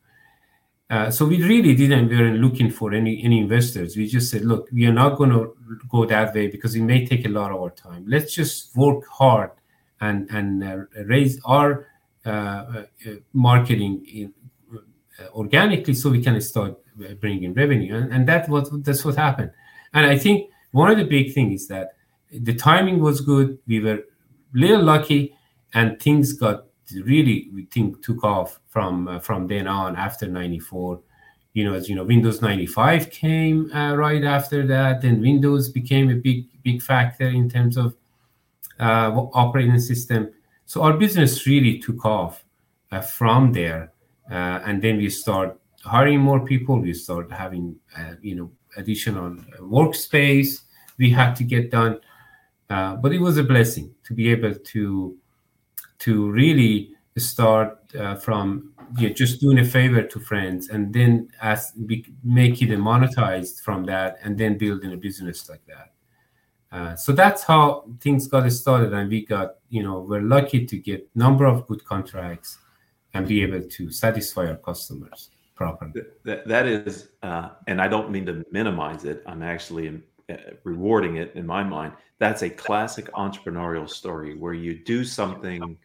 Uh, 0.89 1.11
so 1.11 1.27
we 1.27 1.43
really 1.43 1.75
didn't 1.75 2.09
we 2.09 2.17
weren't 2.17 2.39
looking 2.39 2.71
for 2.71 2.95
any 2.95 3.23
any 3.25 3.41
investors. 3.41 3.97
We 3.97 4.07
just 4.07 4.31
said, 4.31 4.43
look, 4.43 4.69
we 4.73 4.87
are 4.87 4.93
not 4.93 5.17
going 5.17 5.31
to 5.31 5.57
go 5.89 6.07
that 6.07 6.35
way 6.35 6.47
because 6.47 6.75
it 6.77 6.83
may 6.83 7.05
take 7.05 7.27
a 7.27 7.29
lot 7.29 7.51
of 7.51 7.61
our 7.61 7.71
time. 7.71 8.05
Let's 8.07 8.33
just 8.35 8.77
work 8.77 9.05
hard 9.09 9.51
and 10.01 10.29
and 10.31 10.63
uh, 10.63 10.77
raise 11.05 11.41
our 11.45 11.89
uh, 12.25 12.29
uh 12.29 12.85
marketing 13.33 14.05
in, 14.07 14.35
uh, 15.19 15.29
organically 15.35 15.95
so 15.95 16.11
we 16.11 16.23
can 16.23 16.41
start 16.41 16.77
bringing 17.21 17.55
revenue. 17.55 17.95
And, 17.95 18.13
and 18.13 18.29
that 18.29 18.49
was 18.49 18.71
that's 18.83 19.05
what 19.05 19.17
happened. 19.17 19.51
And 19.93 20.07
I 20.07 20.19
think 20.19 20.51
one 20.73 20.91
of 20.91 20.99
the 20.99 21.05
big 21.05 21.33
things 21.33 21.63
is 21.63 21.69
that 21.69 21.93
the 22.31 22.55
timing 22.55 23.01
was 23.01 23.21
good. 23.21 23.59
We 23.67 23.81
were 23.81 24.01
little 24.53 24.83
lucky, 24.83 25.35
and 25.75 26.01
things 26.01 26.33
got 26.33 26.65
really 27.05 27.49
we 27.53 27.65
think 27.67 28.03
took 28.03 28.23
off 28.25 28.61
from 28.69 29.09
uh, 29.09 29.19
from 29.19 29.47
then 29.49 29.67
on 29.67 29.97
after 29.97 30.29
94 30.29 31.01
you 31.53 31.65
know 31.65 31.75
as 31.75 31.89
you 31.89 31.97
know 31.97 32.05
windows 32.05 32.41
95 32.41 33.11
came 33.11 33.73
uh, 33.73 33.95
right 33.97 34.23
after 34.23 34.67
that 34.67 35.01
then 35.01 35.21
windows 35.21 35.69
became 35.69 36.11
a 36.11 36.15
big 36.15 36.47
big 36.63 36.81
factor 36.81 37.27
in 37.27 37.51
terms 37.51 37.77
of 37.77 37.97
uh, 38.79 39.11
operating 39.35 39.81
system 39.81 40.31
so 40.65 40.83
our 40.83 40.93
business 40.93 41.47
really 41.47 41.79
took 41.79 42.05
off 42.05 42.45
uh, 42.93 43.01
from 43.01 43.53
there 43.53 43.93
uh, 44.31 44.61
and 44.65 44.83
then 44.83 44.97
we 44.97 45.11
start 45.11 45.59
hiring 45.87 46.21
more 46.21 46.41
people 46.41 46.81
we 46.81 46.93
start 46.93 47.31
having 47.31 47.77
uh, 47.97 48.15
you 48.21 48.35
know 48.35 48.51
additional 48.77 49.31
workspace 49.61 50.63
we 50.99 51.11
had 51.11 51.35
to 51.37 51.45
get 51.45 51.71
done. 51.71 52.01
But 52.69 53.13
it 53.13 53.21
was 53.21 53.39
a 53.39 53.45
blessing 53.45 53.95
to 54.05 54.15
be 54.15 54.31
able 54.31 54.55
to 54.55 55.17
to 55.99 56.31
really 56.31 56.97
start 57.19 57.79
uh, 57.99 58.15
from 58.17 58.73
you 58.99 59.09
know, 59.09 59.15
just 59.15 59.41
doing 59.41 59.59
a 59.59 59.65
favor 59.65 60.03
to 60.03 60.21
friends 60.21 60.69
and 60.69 60.93
then 60.93 61.29
as 61.41 61.73
make 62.23 62.63
it 62.63 62.69
monetized 62.79 63.63
from 63.63 63.85
that 63.85 64.19
and 64.23 64.37
then 64.37 64.59
building 64.59 64.93
a 64.93 64.97
business 64.97 65.49
like 65.49 65.65
that. 65.67 65.93
Uh, 66.71 66.95
so 66.95 67.13
that's 67.13 67.43
how 67.45 67.85
things 68.01 68.27
got 68.27 68.51
started 68.53 68.93
and 68.93 69.09
we 69.09 69.25
got 69.25 69.57
you 69.71 69.83
know 69.83 70.01
we're 70.01 70.21
lucky 70.21 70.67
to 70.67 70.77
get 70.77 71.09
number 71.15 71.47
of 71.47 71.67
good 71.67 71.85
contracts 71.85 72.59
and 73.15 73.27
be 73.27 73.43
able 73.43 73.63
to 73.63 73.91
satisfy 73.91 74.47
our 74.49 74.57
customers 74.57 75.31
that, 76.25 76.47
that 76.47 76.67
is 76.67 77.09
uh, 77.23 77.51
and 77.67 77.81
i 77.81 77.89
don't 77.89 78.11
mean 78.11 78.27
to 78.27 78.45
minimize 78.53 79.05
it 79.05 79.23
i'm 79.27 79.43
actually 79.43 80.03
uh, 80.29 80.35
rewarding 80.65 81.19
it 81.19 81.33
in 81.37 81.47
my 81.47 81.63
mind. 81.63 81.93
That's 82.19 82.43
a 82.43 82.51
classic 82.51 83.13
entrepreneurial 83.13 83.89
story 83.89 84.37
where 84.37 84.55
you 84.55 84.83
do 84.83 85.05
something 85.05 85.77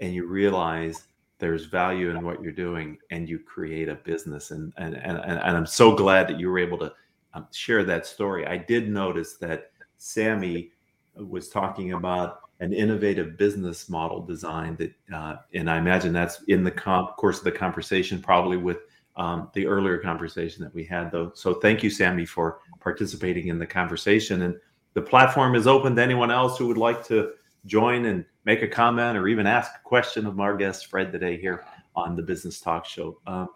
and 0.00 0.14
you 0.14 0.26
realize 0.26 1.04
there's 1.38 1.66
value 1.66 2.08
in 2.08 2.24
what 2.24 2.42
you're 2.42 2.50
doing 2.50 2.96
and 3.10 3.28
you 3.28 3.38
create 3.38 3.90
a 3.90 3.96
business. 3.96 4.52
And 4.52 4.72
and 4.78 4.94
and, 4.94 5.18
and 5.18 5.56
i'm 5.56 5.66
so 5.66 5.94
glad 5.94 6.28
that 6.28 6.40
you 6.40 6.48
were 6.48 6.58
able 6.58 6.78
to 6.78 6.92
um, 7.34 7.46
share 7.52 7.84
that 7.84 8.06
story. 8.06 8.46
I 8.46 8.56
did 8.56 8.88
notice 8.88 9.36
that 9.36 9.70
sammy 9.98 10.70
was 11.14 11.50
talking 11.50 11.92
about 11.92 12.40
an 12.60 12.72
innovative 12.72 13.36
business 13.36 13.90
model 13.90 14.24
design 14.24 14.76
that 14.76 14.94
uh, 15.14 15.36
and 15.52 15.68
i 15.68 15.76
imagine 15.76 16.12
that's 16.12 16.42
in 16.44 16.64
the 16.64 16.70
comp- 16.70 17.16
course 17.16 17.38
of 17.38 17.44
the 17.44 17.52
conversation 17.52 18.20
probably 18.20 18.56
with 18.56 18.78
um, 19.16 19.50
the 19.54 19.66
earlier 19.66 19.98
conversation 19.98 20.62
that 20.64 20.74
we 20.74 20.84
had 20.84 21.10
though. 21.10 21.32
So 21.34 21.54
thank 21.54 21.82
you 21.82 21.90
sammy 21.90 22.24
for 22.24 22.60
participating 22.80 23.48
in 23.48 23.58
the 23.58 23.66
conversation. 23.66 24.42
And 24.42 24.56
the 24.94 25.02
platform 25.02 25.54
is 25.54 25.66
open 25.66 25.94
to 25.96 26.02
anyone 26.02 26.30
else 26.30 26.58
who 26.58 26.66
would 26.68 26.78
like 26.78 27.04
to 27.06 27.32
join 27.66 28.06
and 28.06 28.24
make 28.44 28.62
a 28.62 28.68
comment 28.68 29.18
or 29.18 29.28
even 29.28 29.46
ask 29.46 29.72
a 29.74 29.88
question 29.88 30.26
of 30.26 30.40
our 30.40 30.56
guest 30.56 30.86
Fred 30.86 31.12
today 31.12 31.38
here 31.38 31.64
on 31.94 32.16
the 32.16 32.22
Business 32.22 32.60
Talk 32.60 32.86
Show. 32.86 33.18
Um, 33.26 33.48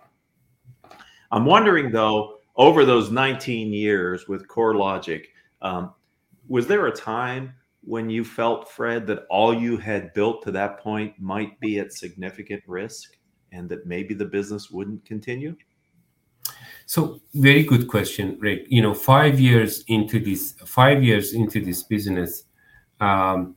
I'm 1.31 1.45
wondering 1.45 1.91
though, 1.91 2.39
over 2.57 2.85
those 2.85 3.11
19 3.11 3.73
years 3.73 4.29
with 4.29 4.47
CoreLogic, 4.47 5.25
um, 5.63 5.93
was 6.47 6.67
there 6.67 6.87
a 6.87 6.93
time 6.93 7.53
when 7.83 8.09
you 8.09 8.25
felt, 8.25 8.71
Fred, 8.71 9.07
that 9.07 9.27
all 9.29 9.55
you 9.55 9.77
had 9.77 10.13
built 10.15 10.43
to 10.45 10.53
that 10.53 10.79
point 10.79 11.19
might 11.19 11.59
be 11.61 11.79
at 11.79 11.93
significant 11.93 12.63
risk 12.67 13.17
and 13.55 13.69
that 13.69 13.87
maybe 13.87 14.15
the 14.15 14.25
business 14.25 14.71
wouldn't 14.71 15.05
continue? 15.05 15.57
So 16.87 17.21
very 17.35 17.63
good 17.63 17.89
question, 17.89 18.37
Rick. 18.41 18.67
You 18.69 18.83
know, 18.83 18.93
five 18.93 19.41
years 19.41 19.85
into 19.89 20.21
this, 20.21 20.53
five 20.67 21.03
years 21.03 21.33
into 21.33 21.65
this 21.65 21.83
business, 21.83 22.45
um, 23.01 23.57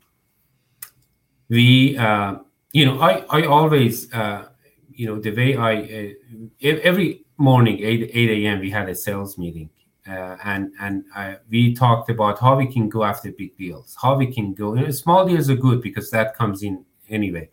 we 1.49 1.97
uh, 1.97 2.35
you 2.73 2.85
know 2.85 2.99
i 2.99 3.23
i 3.29 3.45
always 3.45 4.11
uh, 4.13 4.47
you 4.91 5.07
know 5.07 5.19
the 5.19 5.31
way 5.31 5.55
i 5.55 5.73
uh, 5.81 6.77
every 6.83 7.25
morning 7.37 7.79
8 7.79 8.11
8 8.13 8.29
a.m 8.29 8.59
we 8.59 8.69
had 8.69 8.89
a 8.89 8.95
sales 8.95 9.37
meeting 9.37 9.69
uh, 10.07 10.37
and 10.43 10.71
and 10.79 11.05
uh, 11.15 11.35
we 11.49 11.73
talked 11.73 12.09
about 12.09 12.39
how 12.39 12.55
we 12.57 12.67
can 12.67 12.89
go 12.89 13.03
after 13.03 13.31
big 13.31 13.55
deals 13.57 13.95
how 14.01 14.15
we 14.15 14.27
can 14.27 14.53
go 14.53 14.73
you 14.75 14.81
know, 14.81 14.91
small 14.91 15.25
deals 15.25 15.49
are 15.49 15.55
good 15.55 15.81
because 15.81 16.09
that 16.11 16.35
comes 16.35 16.63
in 16.63 16.83
anyway 17.09 17.49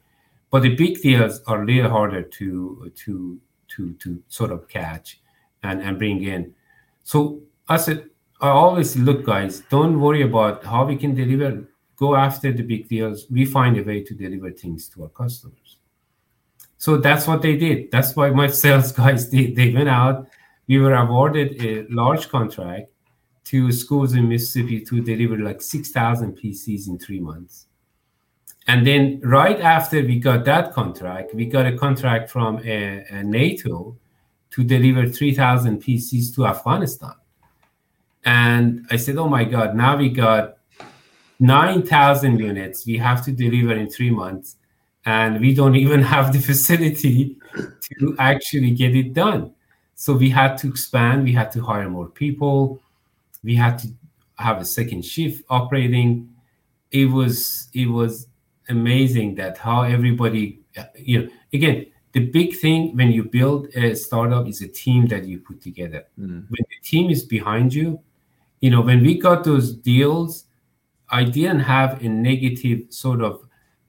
but 0.55 0.63
the 0.63 0.75
big 0.77 1.03
deals 1.03 1.41
are 1.49 1.63
a 1.63 1.67
little 1.67 1.91
harder 1.91 2.23
to 2.23 2.93
to 3.03 3.41
to 3.75 3.93
to 3.95 4.23
sort 4.29 4.53
of 4.57 4.69
catch 4.69 5.21
and 5.63 5.83
and 5.83 5.99
bring 5.99 6.23
in 6.23 6.55
so 7.03 7.41
i 7.69 7.77
said 7.77 8.05
i 8.41 8.51
always 8.63 8.97
look 9.09 9.25
guys 9.27 9.63
don't 9.75 10.01
worry 10.07 10.23
about 10.23 10.65
how 10.73 10.85
we 10.85 10.97
can 11.05 11.15
deliver 11.23 11.51
go 11.97 12.15
after 12.17 12.53
the 12.53 12.63
big 12.63 12.89
deals. 12.89 13.27
We 13.31 13.45
find 13.45 13.79
a 13.79 13.83
way 13.83 14.03
to 14.03 14.15
deliver 14.15 14.51
things 14.51 14.89
to 14.91 15.05
our 15.05 15.09
customers. 15.09 15.79
So 16.77 16.97
that's 16.99 17.27
what 17.27 17.43
they 17.43 17.57
did. 17.57 17.91
That's 17.91 18.15
why 18.17 18.31
my 18.31 18.47
sales 18.63 18.93
guys 18.93 19.29
did. 19.29 19.57
They 19.57 19.73
went 19.73 19.89
out 19.89 20.29
we 20.67 20.79
were 20.79 20.95
awarded 20.95 21.63
a 21.63 21.87
large 21.91 22.31
contract 22.31 22.87
to 23.45 23.71
schools 23.71 24.15
in 24.15 24.27
Mississippi 24.31 24.81
to 24.81 25.03
deliver 25.03 25.37
like 25.37 25.61
6,000 25.61 26.39
PCs 26.39 26.89
in 26.89 26.99
three 26.99 27.21
months. 27.21 27.67
And 28.67 28.87
then 28.87 29.21
right 29.23 29.61
after 29.61 30.01
we 30.01 30.19
got 30.19 30.45
that 30.47 30.73
contract, 30.73 31.35
we 31.35 31.45
got 31.45 31.67
a 31.67 31.77
contract 31.77 32.31
from 32.31 32.61
a, 32.65 33.05
a 33.11 33.23
NATO 33.23 33.97
to 34.51 34.65
deliver 34.65 35.07
3,000 35.09 35.83
PCs 35.83 36.35
to 36.37 36.47
Afghanistan. 36.47 37.15
And 38.25 38.87
I 38.91 38.97
said, 38.97 39.17
oh 39.17 39.29
my 39.29 39.45
God, 39.45 39.75
now 39.75 39.97
we 39.97 40.09
got 40.09 40.57
9,000 41.41 42.39
units 42.39 42.87
we 42.87 42.97
have 42.97 43.25
to 43.25 43.33
deliver 43.33 43.75
in 43.75 43.91
three 43.91 44.11
months. 44.11 44.57
And 45.05 45.41
we 45.41 45.55
don't 45.55 45.75
even 45.85 46.01
have 46.03 46.33
the 46.33 46.39
facility 46.39 47.37
to 47.55 48.17
actually 48.19 48.71
get 48.71 48.95
it 48.97 49.13
done. 49.13 49.53
So 49.95 50.15
we 50.17 50.31
had 50.31 50.57
to 50.59 50.69
expand, 50.69 51.25
we 51.25 51.33
had 51.33 51.53
to 51.53 51.63
hire 51.63 51.89
more 51.89 52.09
people, 52.09 52.81
we 53.43 53.55
had 53.55 53.79
to 53.81 53.89
have 54.37 54.61
a 54.61 54.65
second 54.65 55.05
shift 55.05 55.45
operating. 55.51 56.31
It 56.91 57.07
was 57.07 57.69
it 57.75 57.87
was 57.87 58.27
amazing 58.69 59.35
that 59.35 59.59
how 59.59 59.83
everybody 59.83 60.61
you 60.97 61.23
know 61.23 61.29
again 61.53 61.87
the 62.15 62.21
big 62.21 62.57
thing 62.57 62.97
when 62.97 63.11
you 63.11 63.25
build 63.25 63.67
a 63.75 63.95
startup 63.95 64.47
is 64.47 64.63
a 64.63 64.69
team 64.69 65.07
that 65.09 65.25
you 65.25 65.41
put 65.41 65.61
together. 65.61 66.07
Mm. 66.19 66.47
When 66.49 66.65
the 66.71 66.81
team 66.83 67.11
is 67.11 67.25
behind 67.25 67.75
you, 67.75 68.01
you 68.61 68.71
know, 68.71 68.81
when 68.81 69.03
we 69.03 69.19
got 69.19 69.43
those 69.43 69.75
deals, 69.75 70.45
I 71.11 71.25
didn't 71.25 71.61
have 71.61 72.03
a 72.03 72.09
negative 72.09 72.87
sort 72.91 73.21
of 73.21 73.47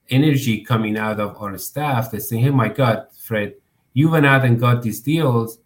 energy 0.10 0.64
coming 0.66 0.98
out 0.98 1.20
of 1.20 1.38
our 1.40 1.58
staff 1.60 2.12
that 2.12 2.22
saying, 2.22 2.44
"Hey, 2.44 2.50
my 2.50 2.68
God, 2.68 3.08
Fred, 3.16 3.54
you 3.94 4.10
went 4.10 4.26
out 4.26 4.44
and 4.44 4.60
got 4.60 4.82
these 4.82 5.02
deals. 5.02 5.60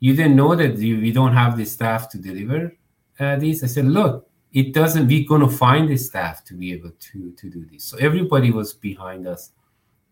You 0.00 0.16
didn't 0.16 0.36
know 0.36 0.56
that 0.56 0.78
you, 0.78 0.98
we 0.98 1.12
don't 1.12 1.34
have 1.34 1.56
the 1.56 1.66
staff 1.66 2.08
to 2.10 2.18
deliver 2.18 2.74
uh, 3.20 3.36
these." 3.36 3.62
I 3.62 3.66
said, 3.66 3.84
"Look, 3.84 4.25
it 4.56 4.72
doesn't. 4.72 5.06
We're 5.06 5.28
going 5.28 5.42
to 5.42 5.54
find 5.54 5.86
the 5.86 5.98
staff 5.98 6.42
to 6.44 6.54
be 6.54 6.72
able 6.72 6.92
to 6.98 7.32
to 7.32 7.50
do 7.50 7.66
this." 7.70 7.84
So 7.84 7.98
everybody 7.98 8.50
was 8.50 8.72
behind 8.72 9.26
us 9.26 9.52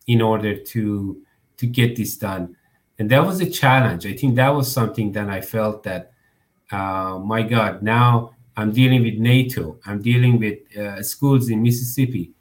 in 0.07 0.21
order 0.21 0.55
to 0.55 1.23
to 1.57 1.67
get 1.67 1.97
this 1.97 2.19
done, 2.19 2.55
and 2.99 3.11
that 3.11 3.25
was 3.25 3.41
a 3.41 3.49
challenge. 3.49 4.05
I 4.05 4.13
think 4.13 4.37
that 4.37 4.51
was 4.51 4.71
something 4.71 5.13
that 5.13 5.31
I 5.31 5.41
felt 5.41 5.83
that, 5.85 6.13
uh, 6.71 7.19
my 7.25 7.43
God, 7.43 7.83
now 7.83 8.35
I'm 8.55 8.71
dealing 8.71 9.03
with 9.03 9.15
NATO. 9.15 9.79
I'm 9.87 10.03
dealing 10.03 10.39
with 10.39 10.59
uh, 10.77 11.03
schools 11.03 11.49
in 11.49 11.63
Mississippi. 11.63 12.33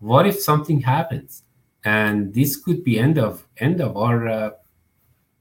What 0.00 0.26
if 0.26 0.40
something 0.40 0.80
happens? 0.80 1.44
And 1.84 2.34
this 2.34 2.56
could 2.56 2.82
be 2.82 2.98
end 2.98 3.18
of 3.18 3.46
end 3.58 3.80
of 3.80 3.96
our, 3.96 4.28
uh, 4.28 4.50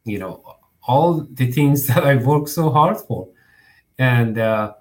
you 0.05 0.19
know, 0.19 0.43
all 0.83 1.21
the 1.31 1.51
things 1.51 1.87
that 1.91 2.03
I 2.03 2.17
worked 2.17 2.49
so 2.49 2.69
hard 2.69 2.97
for, 2.97 3.27
and 3.97 4.37
uh, 4.37 4.73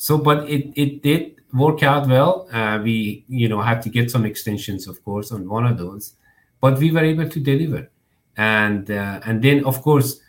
so. 0.00 0.16
But 0.16 0.48
it 0.48 0.72
it 0.74 1.02
did 1.02 1.36
work 1.52 1.82
out 1.82 2.08
well. 2.08 2.48
Uh, 2.50 2.80
we 2.82 3.24
you 3.28 3.48
know 3.48 3.60
had 3.60 3.82
to 3.82 3.90
get 3.90 4.10
some 4.10 4.24
extensions, 4.24 4.88
of 4.88 5.04
course, 5.04 5.30
on 5.30 5.48
one 5.48 5.66
of 5.66 5.76
those, 5.76 6.14
but 6.60 6.78
we 6.78 6.90
were 6.90 7.04
able 7.04 7.28
to 7.28 7.40
deliver, 7.40 7.90
and 8.36 8.90
uh, 8.90 9.20
and 9.26 9.42
then 9.42 9.64
of 9.64 9.82
course 9.82 10.20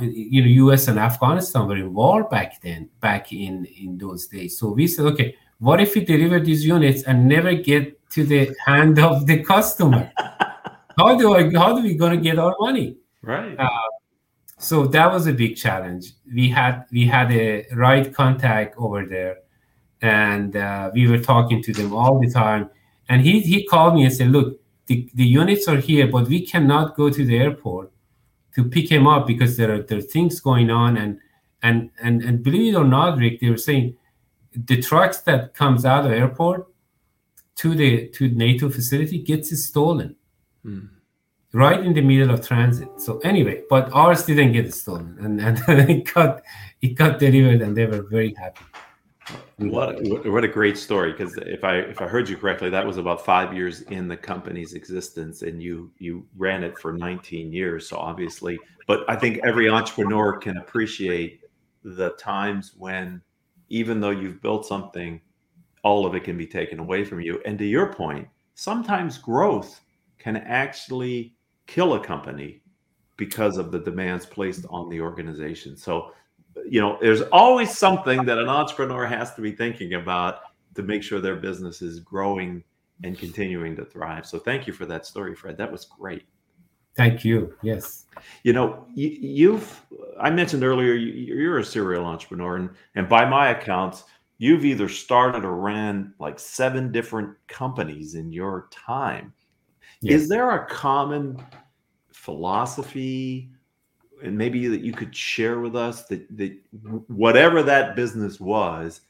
you 0.00 0.42
know, 0.42 0.48
U.S. 0.48 0.88
and 0.88 0.98
Afghanistan 0.98 1.66
were 1.66 1.76
in 1.76 1.92
war 1.92 2.24
back 2.28 2.60
then, 2.62 2.88
back 3.00 3.32
in 3.32 3.64
in 3.64 3.98
those 3.98 4.26
days. 4.26 4.58
So 4.58 4.70
we 4.70 4.86
said, 4.86 5.06
okay, 5.06 5.36
what 5.58 5.80
if 5.80 5.94
we 5.94 6.04
deliver 6.04 6.38
these 6.40 6.64
units 6.64 7.02
and 7.02 7.26
never 7.28 7.54
get 7.54 7.98
to 8.10 8.24
the 8.24 8.54
hand 8.64 8.98
of 8.98 9.26
the 9.26 9.42
customer? 9.42 10.12
how 10.98 11.16
do 11.16 11.34
I? 11.34 11.50
How 11.52 11.74
do 11.76 11.82
we 11.82 11.94
gonna 11.94 12.16
get 12.16 12.38
our 12.38 12.54
money? 12.60 12.96
Right. 13.22 13.58
Uh, 13.58 13.68
so 14.58 14.86
that 14.86 15.12
was 15.12 15.26
a 15.26 15.32
big 15.32 15.56
challenge. 15.56 16.12
We 16.32 16.48
had 16.48 16.84
we 16.90 17.06
had 17.06 17.30
a 17.30 17.66
right 17.74 18.12
contact 18.12 18.74
over 18.78 19.04
there, 19.04 19.38
and 20.00 20.56
uh, 20.56 20.90
we 20.94 21.08
were 21.08 21.18
talking 21.18 21.62
to 21.62 21.72
them 21.72 21.92
all 21.94 22.18
the 22.18 22.30
time. 22.30 22.70
And 23.08 23.22
he 23.22 23.40
he 23.40 23.66
called 23.66 23.94
me 23.94 24.04
and 24.04 24.12
said, 24.12 24.30
"Look, 24.30 24.60
the, 24.86 25.08
the 25.14 25.26
units 25.26 25.68
are 25.68 25.76
here, 25.76 26.06
but 26.06 26.28
we 26.28 26.44
cannot 26.44 26.96
go 26.96 27.10
to 27.10 27.24
the 27.24 27.36
airport 27.36 27.92
to 28.54 28.64
pick 28.64 28.90
him 28.90 29.06
up 29.06 29.26
because 29.26 29.56
there 29.56 29.72
are 29.74 29.82
there 29.82 29.98
are 29.98 30.02
things 30.02 30.40
going 30.40 30.70
on 30.70 30.96
and 30.96 31.20
and 31.62 31.90
and 32.02 32.22
and 32.22 32.42
believe 32.42 32.74
it 32.74 32.76
or 32.78 32.84
not, 32.84 33.18
Rick, 33.18 33.40
they 33.40 33.50
were 33.50 33.56
saying 33.58 33.96
the 34.52 34.80
trucks 34.80 35.18
that 35.22 35.54
comes 35.54 35.84
out 35.84 36.06
of 36.06 36.12
airport 36.12 36.66
to 37.56 37.74
the 37.74 38.08
to 38.08 38.28
NATO 38.28 38.70
facility 38.70 39.18
gets 39.18 39.56
stolen. 39.62 40.16
Mm. 40.64 40.88
Right 41.56 41.82
in 41.82 41.94
the 41.94 42.02
middle 42.02 42.34
of 42.34 42.46
transit. 42.46 43.00
So 43.00 43.16
anyway, 43.20 43.62
but 43.70 43.90
ours 43.94 44.26
didn't 44.26 44.52
get 44.52 44.74
stolen 44.74 45.16
and, 45.18 45.40
and 45.68 45.90
it 45.90 46.12
got 46.12 46.42
it 46.82 46.88
got 46.88 47.18
delivered 47.18 47.62
and 47.62 47.74
they 47.74 47.86
were 47.86 48.02
very 48.02 48.34
happy. 48.36 48.62
What 49.56 49.96
what 50.26 50.44
a 50.44 50.48
great 50.48 50.76
story! 50.76 51.12
Because 51.12 51.34
if 51.38 51.64
I 51.64 51.76
if 51.78 52.02
I 52.02 52.08
heard 52.08 52.28
you 52.28 52.36
correctly, 52.36 52.68
that 52.68 52.86
was 52.86 52.98
about 52.98 53.24
five 53.24 53.54
years 53.54 53.80
in 53.96 54.06
the 54.06 54.18
company's 54.18 54.74
existence, 54.74 55.40
and 55.40 55.62
you 55.62 55.90
you 55.98 56.26
ran 56.36 56.62
it 56.62 56.78
for 56.78 56.92
19 56.92 57.50
years. 57.54 57.88
So 57.88 57.96
obviously, 57.96 58.58
but 58.86 59.08
I 59.08 59.16
think 59.16 59.40
every 59.42 59.70
entrepreneur 59.70 60.36
can 60.36 60.58
appreciate 60.58 61.40
the 61.82 62.10
times 62.18 62.74
when, 62.76 63.22
even 63.70 63.98
though 63.98 64.10
you've 64.10 64.42
built 64.42 64.66
something, 64.66 65.22
all 65.82 66.04
of 66.04 66.14
it 66.14 66.22
can 66.22 66.36
be 66.36 66.46
taken 66.46 66.80
away 66.80 67.02
from 67.02 67.22
you. 67.22 67.40
And 67.46 67.58
to 67.58 67.64
your 67.64 67.94
point, 67.94 68.28
sometimes 68.56 69.16
growth 69.16 69.80
can 70.18 70.36
actually 70.36 71.35
kill 71.66 71.94
a 71.94 72.00
company 72.00 72.62
because 73.16 73.56
of 73.56 73.72
the 73.72 73.78
demands 73.78 74.26
placed 74.26 74.66
on 74.70 74.88
the 74.88 75.00
organization. 75.00 75.76
So 75.76 76.12
you 76.64 76.80
know, 76.80 76.98
there's 77.00 77.22
always 77.22 77.76
something 77.76 78.24
that 78.24 78.38
an 78.38 78.48
entrepreneur 78.48 79.06
has 79.06 79.34
to 79.34 79.40
be 79.40 79.52
thinking 79.52 79.94
about 79.94 80.40
to 80.74 80.82
make 80.82 81.02
sure 81.02 81.20
their 81.20 81.36
business 81.36 81.82
is 81.82 82.00
growing 82.00 82.62
and 83.04 83.18
continuing 83.18 83.76
to 83.76 83.84
thrive. 83.84 84.26
So 84.26 84.38
thank 84.38 84.66
you 84.66 84.72
for 84.72 84.86
that 84.86 85.06
story, 85.06 85.34
Fred. 85.34 85.56
That 85.58 85.70
was 85.70 85.84
great. 85.84 86.24
Thank 86.96 87.24
you. 87.24 87.54
Yes. 87.62 88.06
You 88.42 88.54
know, 88.54 88.86
you, 88.94 89.52
have 89.56 89.86
I 90.18 90.30
mentioned 90.30 90.64
earlier 90.64 90.94
you, 90.94 91.50
are 91.50 91.58
a 91.58 91.64
serial 91.64 92.06
entrepreneur, 92.06 92.56
and 92.56 92.70
and 92.94 93.06
by 93.06 93.26
my 93.26 93.50
accounts, 93.50 94.04
you've 94.38 94.64
either 94.64 94.88
started 94.88 95.44
or 95.44 95.56
ran 95.56 96.14
like 96.18 96.38
seven 96.38 96.90
different 96.90 97.36
companies 97.48 98.14
in 98.14 98.32
your 98.32 98.68
time. 98.70 99.34
Yes. 100.06 100.22
Is 100.22 100.28
there 100.28 100.50
a 100.50 100.66
common 100.66 101.42
philosophy 102.12 103.50
and 104.22 104.38
maybe 104.38 104.68
that 104.68 104.80
you 104.80 104.92
could 104.92 105.14
share 105.14 105.58
with 105.58 105.74
us 105.74 106.04
that, 106.06 106.24
that 106.36 106.56
whatever 107.08 107.62
that 107.64 107.96
business 107.96 108.38
was 108.38 109.00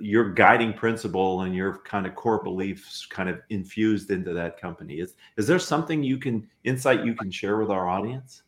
your 0.00 0.32
guiding 0.32 0.72
principle 0.72 1.42
and 1.42 1.54
your 1.54 1.78
kind 1.84 2.06
of 2.06 2.14
core 2.14 2.42
beliefs 2.42 3.06
kind 3.06 3.28
of 3.28 3.40
infused 3.50 4.10
into 4.10 4.34
that 4.34 4.60
company? 4.60 4.94
Is 4.98 5.14
is 5.36 5.46
there 5.46 5.60
something 5.60 6.02
you 6.02 6.18
can 6.18 6.48
insight 6.64 7.04
you 7.04 7.14
can 7.14 7.30
share 7.30 7.56
with 7.58 7.70
our 7.70 7.88
audience? 7.88 8.42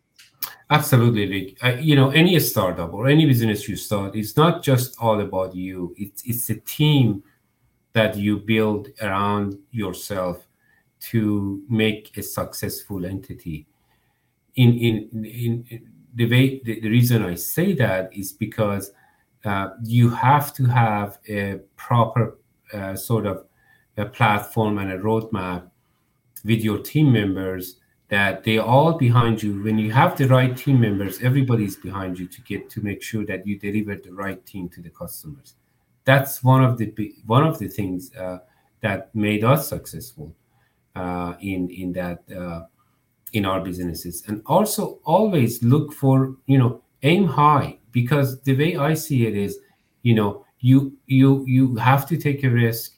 Absolutely 0.70 1.28
rick. 1.28 1.64
Uh, 1.64 1.80
you 1.80 1.94
know 1.94 2.10
any 2.10 2.38
startup 2.40 2.92
or 2.92 3.06
any 3.06 3.24
business 3.24 3.68
you 3.68 3.76
start 3.76 4.16
it's 4.16 4.36
not 4.36 4.64
just 4.64 4.96
all 5.00 5.20
about 5.20 5.54
you. 5.54 5.94
It's 5.96 6.24
it's 6.24 6.50
a 6.50 6.56
team 6.56 7.22
that 7.92 8.16
you 8.16 8.38
build 8.38 8.88
around 9.00 9.56
yourself 9.70 10.44
to 11.10 11.62
make 11.68 12.16
a 12.16 12.22
successful 12.22 13.04
entity. 13.04 13.66
In 14.56 14.72
in 14.78 15.24
in 15.24 15.82
the 16.14 16.30
way 16.30 16.60
the, 16.64 16.80
the 16.80 16.88
reason 16.88 17.24
I 17.24 17.34
say 17.34 17.74
that 17.74 18.16
is 18.16 18.32
because 18.32 18.92
uh, 19.44 19.70
you 19.82 20.08
have 20.10 20.54
to 20.54 20.64
have 20.64 21.18
a 21.28 21.60
proper 21.76 22.38
uh, 22.72 22.94
sort 22.96 23.26
of 23.26 23.44
a 23.96 24.06
platform 24.06 24.78
and 24.78 24.92
a 24.92 24.98
roadmap 24.98 25.70
with 26.44 26.60
your 26.60 26.78
team 26.78 27.12
members 27.12 27.76
that 28.08 28.44
they 28.44 28.58
all 28.58 28.94
behind 28.94 29.42
you. 29.42 29.62
When 29.62 29.78
you 29.78 29.92
have 29.92 30.16
the 30.16 30.28
right 30.28 30.56
team 30.56 30.80
members 30.80 31.20
everybody's 31.20 31.76
behind 31.76 32.18
you 32.18 32.26
to 32.28 32.40
get 32.42 32.70
to 32.70 32.80
make 32.80 33.02
sure 33.02 33.26
that 33.26 33.46
you 33.46 33.58
deliver 33.58 33.96
the 33.96 34.12
right 34.12 34.44
team 34.46 34.68
to 34.70 34.80
the 34.80 34.90
customers. 34.90 35.54
That's 36.04 36.42
one 36.42 36.62
of 36.64 36.78
the 36.78 36.88
one 37.26 37.46
of 37.46 37.58
the 37.58 37.68
things 37.68 38.14
uh, 38.14 38.38
that 38.80 39.14
made 39.14 39.42
us 39.44 39.68
successful 39.68 40.34
in 41.40 41.70
in 41.70 41.92
that 41.92 42.22
uh, 42.30 42.62
in 43.32 43.44
our 43.44 43.60
businesses. 43.60 44.22
And 44.26 44.42
also 44.46 45.00
always 45.04 45.62
look 45.62 45.92
for 45.92 46.36
you 46.46 46.58
know 46.58 46.82
aim 47.02 47.26
high 47.26 47.78
because 47.92 48.40
the 48.42 48.56
way 48.56 48.76
i 48.76 48.94
see 48.94 49.26
it 49.26 49.36
is 49.36 49.58
you 50.02 50.14
know 50.14 50.44
you 50.60 50.96
you 51.06 51.44
you 51.46 51.76
have 51.76 52.08
to 52.08 52.16
take 52.16 52.42
a 52.44 52.48
risk 52.48 52.94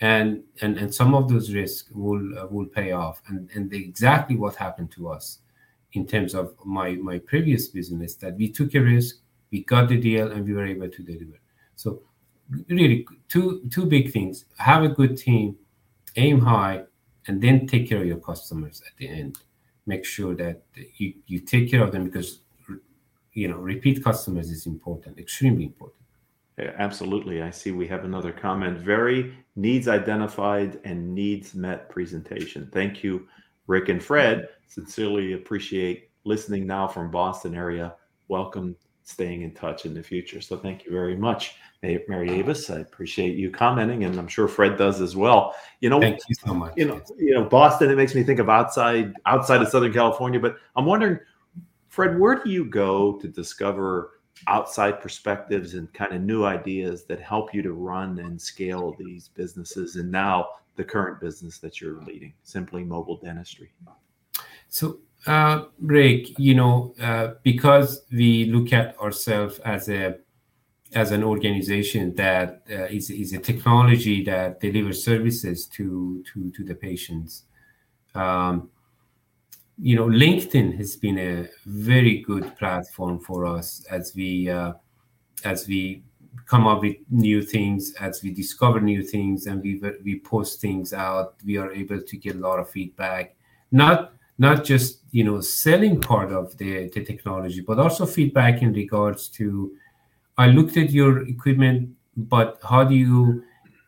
and 0.00 0.42
and 0.60 0.76
and 0.76 0.94
some 0.94 1.14
of 1.14 1.28
those 1.28 1.54
risks 1.54 1.90
will 1.92 2.38
uh, 2.38 2.46
will 2.46 2.66
pay 2.66 2.92
off. 2.92 3.22
And 3.28 3.48
and 3.54 3.72
exactly 3.72 4.36
what 4.36 4.56
happened 4.56 4.90
to 4.92 5.08
us 5.08 5.38
in 5.92 6.06
terms 6.06 6.34
of 6.34 6.54
my 6.64 6.92
my 6.96 7.18
previous 7.18 7.68
business 7.68 8.14
that 8.16 8.36
we 8.36 8.50
took 8.50 8.74
a 8.74 8.80
risk 8.80 9.16
we 9.50 9.62
got 9.62 9.88
the 9.88 9.96
deal 9.96 10.32
and 10.32 10.44
we 10.44 10.52
were 10.52 10.66
able 10.66 10.90
to 10.90 11.02
deliver. 11.02 11.38
So 11.76 12.02
really 12.68 13.06
two 13.28 13.62
two 13.70 13.86
big 13.86 14.12
things. 14.12 14.44
Have 14.58 14.82
a 14.82 14.88
good 14.88 15.16
team 15.16 15.56
aim 16.16 16.40
high 16.40 16.84
and 17.26 17.40
then 17.40 17.66
take 17.66 17.88
care 17.88 18.00
of 18.00 18.06
your 18.06 18.18
customers 18.18 18.82
at 18.86 18.96
the 18.98 19.08
end 19.08 19.38
make 19.86 20.04
sure 20.04 20.34
that 20.34 20.62
you, 20.96 21.14
you 21.26 21.38
take 21.38 21.70
care 21.70 21.82
of 21.82 21.92
them 21.92 22.04
because 22.04 22.40
you 23.32 23.48
know, 23.48 23.56
repeat 23.56 24.02
customers 24.02 24.50
is 24.50 24.66
important, 24.66 25.18
extremely 25.18 25.64
important. 25.64 26.02
Yeah, 26.58 26.72
absolutely. 26.78 27.42
I 27.42 27.50
see 27.50 27.70
we 27.70 27.86
have 27.86 28.04
another 28.04 28.32
comment. 28.32 28.78
Very 28.78 29.36
needs 29.56 29.88
identified 29.88 30.80
and 30.84 31.14
needs 31.14 31.54
met 31.54 31.90
presentation. 31.90 32.70
Thank 32.72 33.04
you, 33.04 33.28
Rick 33.66 33.90
and 33.90 34.02
Fred. 34.02 34.48
Sincerely 34.68 35.34
appreciate 35.34 36.08
listening 36.24 36.66
now 36.66 36.88
from 36.88 37.10
Boston 37.10 37.54
area. 37.54 37.94
Welcome 38.28 38.74
staying 39.06 39.42
in 39.42 39.52
touch 39.52 39.86
in 39.86 39.94
the 39.94 40.02
future. 40.02 40.40
So 40.40 40.56
thank 40.56 40.84
you 40.84 40.90
very 40.90 41.16
much, 41.16 41.54
Mary 41.82 42.28
Avis. 42.28 42.70
I 42.70 42.80
appreciate 42.80 43.36
you 43.36 43.52
commenting, 43.52 44.02
and 44.02 44.18
I'm 44.18 44.26
sure 44.26 44.48
Fred 44.48 44.76
does 44.76 45.00
as 45.00 45.14
well. 45.14 45.54
You 45.80 45.90
know, 45.90 46.00
thank 46.00 46.18
you 46.28 46.34
so 46.34 46.52
much. 46.52 46.74
You 46.76 46.86
know, 46.88 47.00
you 47.16 47.32
know, 47.32 47.44
Boston. 47.44 47.88
It 47.88 47.96
makes 47.96 48.16
me 48.16 48.24
think 48.24 48.40
of 48.40 48.50
outside 48.50 49.14
outside 49.24 49.62
of 49.62 49.68
Southern 49.68 49.92
California. 49.92 50.40
But 50.40 50.56
I'm 50.74 50.84
wondering, 50.84 51.20
Fred, 51.88 52.18
where 52.18 52.42
do 52.42 52.50
you 52.50 52.64
go 52.64 53.12
to 53.18 53.28
discover 53.28 54.10
outside 54.48 55.00
perspectives 55.00 55.74
and 55.74 55.90
kind 55.94 56.12
of 56.12 56.20
new 56.20 56.44
ideas 56.44 57.04
that 57.04 57.20
help 57.20 57.54
you 57.54 57.62
to 57.62 57.72
run 57.72 58.18
and 58.18 58.40
scale 58.40 58.94
these 58.98 59.28
businesses 59.28 59.96
and 59.96 60.10
now 60.10 60.48
the 60.74 60.84
current 60.84 61.18
business 61.20 61.58
that 61.58 61.80
you're 61.80 62.02
leading 62.02 62.34
simply 62.42 62.84
mobile 62.84 63.16
dentistry 63.16 63.72
so 64.68 64.98
uh, 65.26 65.64
Rick, 65.80 66.38
you 66.38 66.54
know, 66.54 66.94
uh, 67.00 67.34
because 67.42 68.02
we 68.12 68.46
look 68.46 68.72
at 68.72 68.98
ourselves 69.00 69.58
as 69.60 69.88
a 69.88 70.18
as 70.94 71.10
an 71.10 71.24
organization 71.24 72.14
that 72.14 72.62
uh, 72.70 72.84
is 72.84 73.10
is 73.10 73.32
a 73.32 73.38
technology 73.38 74.22
that 74.24 74.60
delivers 74.60 75.04
services 75.04 75.66
to 75.66 76.22
to 76.32 76.50
to 76.52 76.64
the 76.64 76.74
patients. 76.74 77.42
Um, 78.14 78.70
you 79.78 79.96
know, 79.96 80.06
LinkedIn 80.06 80.76
has 80.78 80.96
been 80.96 81.18
a 81.18 81.48
very 81.66 82.22
good 82.22 82.56
platform 82.56 83.18
for 83.20 83.44
us 83.44 83.84
as 83.90 84.12
we 84.14 84.48
uh, 84.48 84.72
as 85.44 85.66
we 85.66 86.02
come 86.46 86.66
up 86.66 86.82
with 86.82 86.96
new 87.10 87.42
things, 87.42 87.92
as 88.00 88.22
we 88.22 88.30
discover 88.32 88.80
new 88.80 89.02
things, 89.02 89.46
and 89.46 89.60
we 89.60 89.80
we 90.04 90.20
post 90.20 90.60
things 90.60 90.92
out. 90.92 91.34
We 91.44 91.56
are 91.56 91.72
able 91.72 92.00
to 92.00 92.16
get 92.16 92.36
a 92.36 92.38
lot 92.38 92.60
of 92.60 92.70
feedback, 92.70 93.34
not 93.72 94.15
not 94.38 94.64
just 94.64 95.00
you 95.10 95.24
know 95.24 95.40
selling 95.40 96.00
part 96.00 96.32
of 96.32 96.56
the, 96.58 96.88
the 96.90 97.04
technology, 97.04 97.60
but 97.60 97.78
also 97.78 98.06
feedback 98.06 98.62
in 98.62 98.72
regards 98.72 99.28
to 99.28 99.72
I 100.38 100.48
looked 100.48 100.76
at 100.76 100.90
your 100.90 101.26
equipment, 101.26 101.90
but 102.16 102.58
how 102.68 102.84
do 102.84 102.94
you 102.94 103.42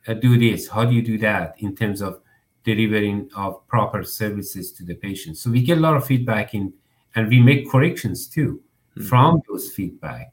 uh, 0.06 0.14
do 0.14 0.38
this? 0.38 0.68
How 0.68 0.84
do 0.84 0.94
you 0.94 1.02
do 1.02 1.18
that 1.18 1.56
in 1.58 1.76
terms 1.76 2.00
of 2.00 2.20
delivering 2.68 3.30
of 3.34 3.66
proper 3.66 4.04
services 4.04 4.72
to 4.72 4.84
the 4.84 4.94
patient. 4.94 5.38
So 5.38 5.50
we 5.50 5.62
get 5.62 5.78
a 5.78 5.80
lot 5.80 5.96
of 5.96 6.06
feedback 6.06 6.54
in, 6.54 6.72
and 7.14 7.28
we 7.28 7.40
make 7.40 7.70
corrections 7.70 8.28
too 8.28 8.50
mm-hmm. 8.96 9.08
from 9.08 9.40
those 9.48 9.70
feedback 9.72 10.32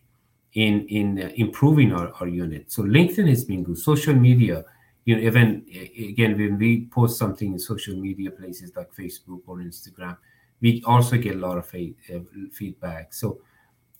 in 0.54 0.86
in 0.88 1.08
uh, 1.21 1.30
improving 1.36 1.93
our, 1.93 2.12
our 2.19 2.28
unit. 2.28 2.71
So 2.71 2.84
LinkedIn 2.84 3.28
has 3.30 3.45
been 3.45 3.63
good. 3.63 3.78
Social 3.78 4.13
media, 4.13 4.65
you 5.05 5.15
know, 5.15 5.21
even 5.21 5.65
again 6.09 6.37
when 6.37 6.57
we 6.57 6.87
post 6.87 7.17
something 7.17 7.53
in 7.53 7.59
social 7.59 7.95
media 7.95 8.31
places 8.31 8.75
like 8.75 8.91
Facebook 8.91 9.41
or 9.45 9.57
Instagram, 9.57 10.17
we 10.61 10.83
also 10.85 11.17
get 11.17 11.35
a 11.35 11.39
lot 11.39 11.57
of 11.57 11.65
uh, 11.73 12.19
feedback. 12.51 13.13
So 13.13 13.39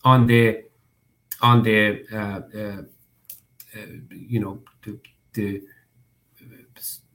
on 0.03 0.25
the 0.25 0.63
on 1.41 1.63
the 1.63 2.05
uh, 2.11 2.57
uh, 2.57 2.81
uh 3.77 3.85
you 4.09 4.39
know 4.39 4.61
the, 4.83 4.99
the 5.33 5.61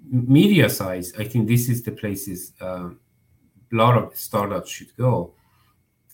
media 0.09 0.69
size, 0.69 1.13
I 1.19 1.25
think 1.25 1.49
this 1.49 1.69
is 1.69 1.83
the 1.83 1.93
places 1.93 2.53
uh, 2.61 2.91
a 3.73 3.77
lot 3.77 3.97
of 3.97 4.17
startups 4.17 4.71
should 4.71 4.97
go 4.97 5.35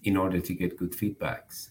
in 0.04 0.16
order 0.16 0.40
to 0.40 0.54
get 0.54 0.76
good 0.76 0.92
feedbacks. 0.92 1.70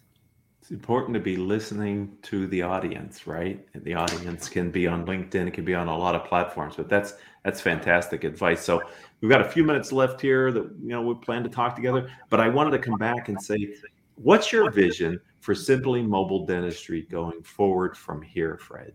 It's 0.65 0.71
important 0.71 1.13
to 1.13 1.19
be 1.19 1.36
listening 1.36 2.17
to 2.23 2.47
the 2.47 2.63
audience, 2.63 3.28
right? 3.28 3.63
And 3.75 3.84
the 3.84 3.93
audience 3.93 4.49
can 4.49 4.71
be 4.71 4.88
on 4.88 5.06
LinkedIn, 5.06 5.45
it 5.45 5.54
can 5.54 5.63
be 5.63 5.75
on 5.75 5.88
a 5.88 5.95
lot 5.95 6.15
of 6.15 6.25
platforms, 6.25 6.73
but 6.75 6.89
that's 6.89 7.13
that's 7.43 7.62
fantastic 7.62 8.23
advice. 8.23 8.65
So 8.65 8.82
we've 9.21 9.30
got 9.30 9.41
a 9.41 9.47
few 9.47 9.63
minutes 9.63 9.91
left 9.91 10.19
here 10.19 10.51
that 10.51 10.63
you 10.82 10.89
know 10.89 11.04
we 11.04 11.13
plan 11.23 11.43
to 11.43 11.49
talk 11.49 11.75
together, 11.75 12.10
but 12.32 12.39
I 12.39 12.49
wanted 12.49 12.71
to 12.71 12.80
come 12.80 12.97
back 12.97 13.30
and 13.30 13.39
say, 13.39 13.75
what's 14.15 14.51
your 14.51 14.71
vision 14.71 15.19
for 15.39 15.54
Simply 15.54 16.01
Mobile 16.01 16.47
Dentistry 16.47 17.04
going 17.12 17.43
forward 17.43 17.95
from 17.95 18.23
here, 18.23 18.58
Fred? 18.58 18.93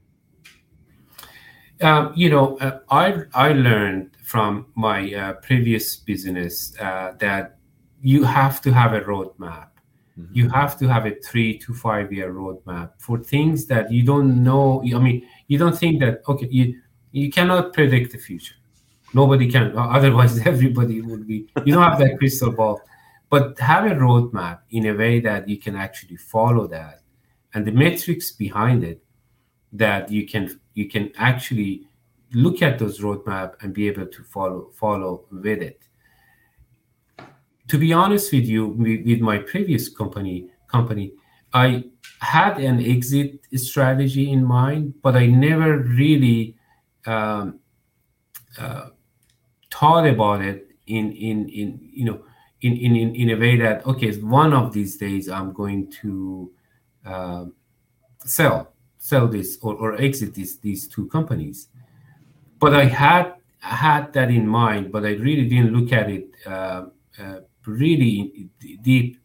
Um, 1.80 2.12
you 2.16 2.30
know, 2.30 2.58
uh, 2.58 2.80
I 2.90 3.22
I 3.32 3.52
learned 3.52 4.16
from 4.24 4.66
my 4.74 5.14
uh, 5.14 5.32
previous 5.34 5.94
business 5.94 6.76
uh, 6.80 7.12
that 7.20 7.58
you 8.02 8.24
have 8.24 8.60
to 8.62 8.72
have 8.72 8.92
a 8.92 9.02
roadmap. 9.02 9.68
Mm-hmm. 10.20 10.34
You 10.34 10.48
have 10.50 10.78
to 10.78 10.88
have 10.88 11.06
a 11.06 11.14
three 11.16 11.58
to 11.58 11.74
five 11.74 12.12
year 12.12 12.32
roadmap 12.32 12.92
for 12.98 13.18
things 13.18 13.66
that 13.66 13.90
you 13.90 14.04
don't 14.04 14.42
know. 14.42 14.82
I 14.94 14.98
mean, 14.98 15.26
you 15.48 15.58
don't 15.58 15.76
think 15.76 16.00
that 16.00 16.22
okay, 16.28 16.48
you 16.50 16.80
you 17.12 17.30
cannot 17.30 17.72
predict 17.72 18.12
the 18.12 18.18
future. 18.18 18.54
Nobody 19.14 19.50
can. 19.50 19.72
Otherwise, 19.76 20.38
everybody 20.46 21.00
would 21.00 21.26
be. 21.26 21.48
You 21.64 21.74
don't 21.74 21.82
have 21.82 21.98
that 21.98 22.18
crystal 22.18 22.52
ball, 22.52 22.80
but 23.28 23.58
have 23.58 23.84
a 23.90 23.94
roadmap 23.94 24.60
in 24.70 24.86
a 24.86 24.94
way 24.94 25.20
that 25.20 25.48
you 25.48 25.58
can 25.58 25.76
actually 25.76 26.16
follow 26.16 26.66
that, 26.68 27.00
and 27.54 27.66
the 27.66 27.72
metrics 27.72 28.32
behind 28.32 28.84
it 28.84 29.02
that 29.72 30.10
you 30.10 30.26
can 30.26 30.60
you 30.74 30.88
can 30.88 31.12
actually 31.16 31.86
look 32.32 32.62
at 32.62 32.78
those 32.78 33.00
roadmap 33.00 33.54
and 33.60 33.74
be 33.74 33.88
able 33.88 34.06
to 34.06 34.22
follow 34.24 34.70
follow 34.74 35.24
with 35.30 35.62
it 35.62 35.82
to 37.70 37.78
be 37.78 37.92
honest 37.92 38.32
with 38.32 38.44
you 38.44 38.68
with 38.68 39.20
my 39.20 39.38
previous 39.38 39.88
company 39.88 40.36
company 40.66 41.12
i 41.52 41.84
had 42.20 42.58
an 42.58 42.78
exit 42.84 43.40
strategy 43.54 44.30
in 44.30 44.44
mind 44.44 44.94
but 45.02 45.16
i 45.16 45.26
never 45.26 45.78
really 45.78 46.54
um, 47.06 47.58
uh, 48.58 48.88
thought 49.72 50.06
about 50.06 50.40
it 50.42 50.68
in 50.86 51.12
in 51.12 51.48
in 51.48 51.68
you 51.92 52.04
know 52.04 52.20
in, 52.60 52.76
in 52.76 52.96
in 52.96 53.14
in 53.14 53.30
a 53.30 53.36
way 53.36 53.56
that 53.56 53.86
okay 53.86 54.12
one 54.20 54.52
of 54.52 54.72
these 54.72 54.96
days 54.96 55.28
i'm 55.28 55.52
going 55.52 55.90
to 55.90 56.50
uh, 57.06 57.44
sell 58.24 58.72
sell 59.00 59.26
this 59.26 59.58
or, 59.62 59.74
or 59.74 60.00
exit 60.00 60.34
these 60.34 60.58
these 60.58 60.86
two 60.86 61.08
companies. 61.08 61.68
But 62.58 62.74
I 62.74 62.84
had 62.84 63.34
had 63.58 64.12
that 64.12 64.30
in 64.30 64.46
mind, 64.46 64.92
but 64.92 65.04
I 65.04 65.12
really 65.14 65.48
didn't 65.48 65.72
look 65.72 65.92
at 65.92 66.10
it 66.10 66.28
uh, 66.46 66.84
uh, 67.18 67.40
really 67.66 68.48
deep. 68.82 69.18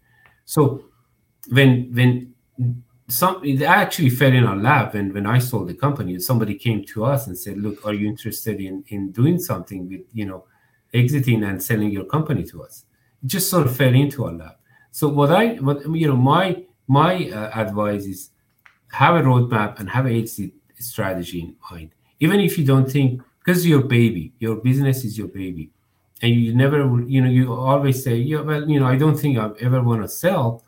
So 0.45 0.85
when 1.49 1.91
when 1.93 2.33
some 3.07 3.43
it 3.43 3.61
actually 3.61 4.09
fell 4.09 4.33
in 4.33 4.45
our 4.45 4.55
lap 4.55 4.93
when 4.93 5.13
when 5.13 5.25
I 5.25 5.39
sold 5.39 5.69
the 5.69 5.73
company. 5.73 6.19
Somebody 6.19 6.55
came 6.55 6.83
to 6.85 7.05
us 7.05 7.27
and 7.27 7.37
said, 7.37 7.57
"Look, 7.57 7.85
are 7.85 7.93
you 7.93 8.07
interested 8.07 8.59
in 8.59 8.83
in 8.87 9.11
doing 9.11 9.39
something 9.39 9.87
with 9.87 10.01
you 10.13 10.25
know 10.25 10.45
exiting 10.93 11.43
and 11.43 11.61
selling 11.61 11.91
your 11.91 12.05
company 12.05 12.43
to 12.45 12.63
us?" 12.63 12.85
It 13.23 13.27
just 13.27 13.49
sort 13.49 13.67
of 13.67 13.75
fell 13.75 13.93
into 13.93 14.25
our 14.25 14.33
lap. 14.33 14.59
So 14.91 15.07
what 15.09 15.31
I 15.31 15.55
what 15.55 15.85
you 15.95 16.07
know 16.07 16.15
my 16.15 16.65
my 16.87 17.29
uh, 17.29 17.51
advice 17.53 18.05
is 18.05 18.31
have 18.91 19.15
a 19.15 19.21
roadmap 19.21 19.79
and 19.79 19.89
have 19.89 20.05
an 20.05 20.15
exit 20.15 20.51
strategy 20.79 21.41
in 21.41 21.55
mind. 21.69 21.91
Even 22.19 22.39
if 22.39 22.57
you 22.57 22.65
don't 22.65 22.89
think, 22.89 23.21
because 23.39 23.67
your 23.67 23.83
baby, 23.83 24.33
your 24.39 24.55
business 24.55 25.03
is 25.03 25.17
your 25.17 25.27
baby, 25.27 25.71
and 26.21 26.33
you 26.33 26.55
never, 26.55 27.01
you 27.01 27.21
know, 27.21 27.29
you 27.29 27.53
always 27.53 28.03
say, 28.03 28.15
yeah, 28.15 28.41
well, 28.41 28.69
you 28.69 28.79
know, 28.79 28.87
I 28.87 28.95
don't 28.95 29.17
think 29.17 29.37
I 29.37 29.49
ever 29.59 29.81
want 29.81 30.01
to 30.01 30.07
sell, 30.07 30.63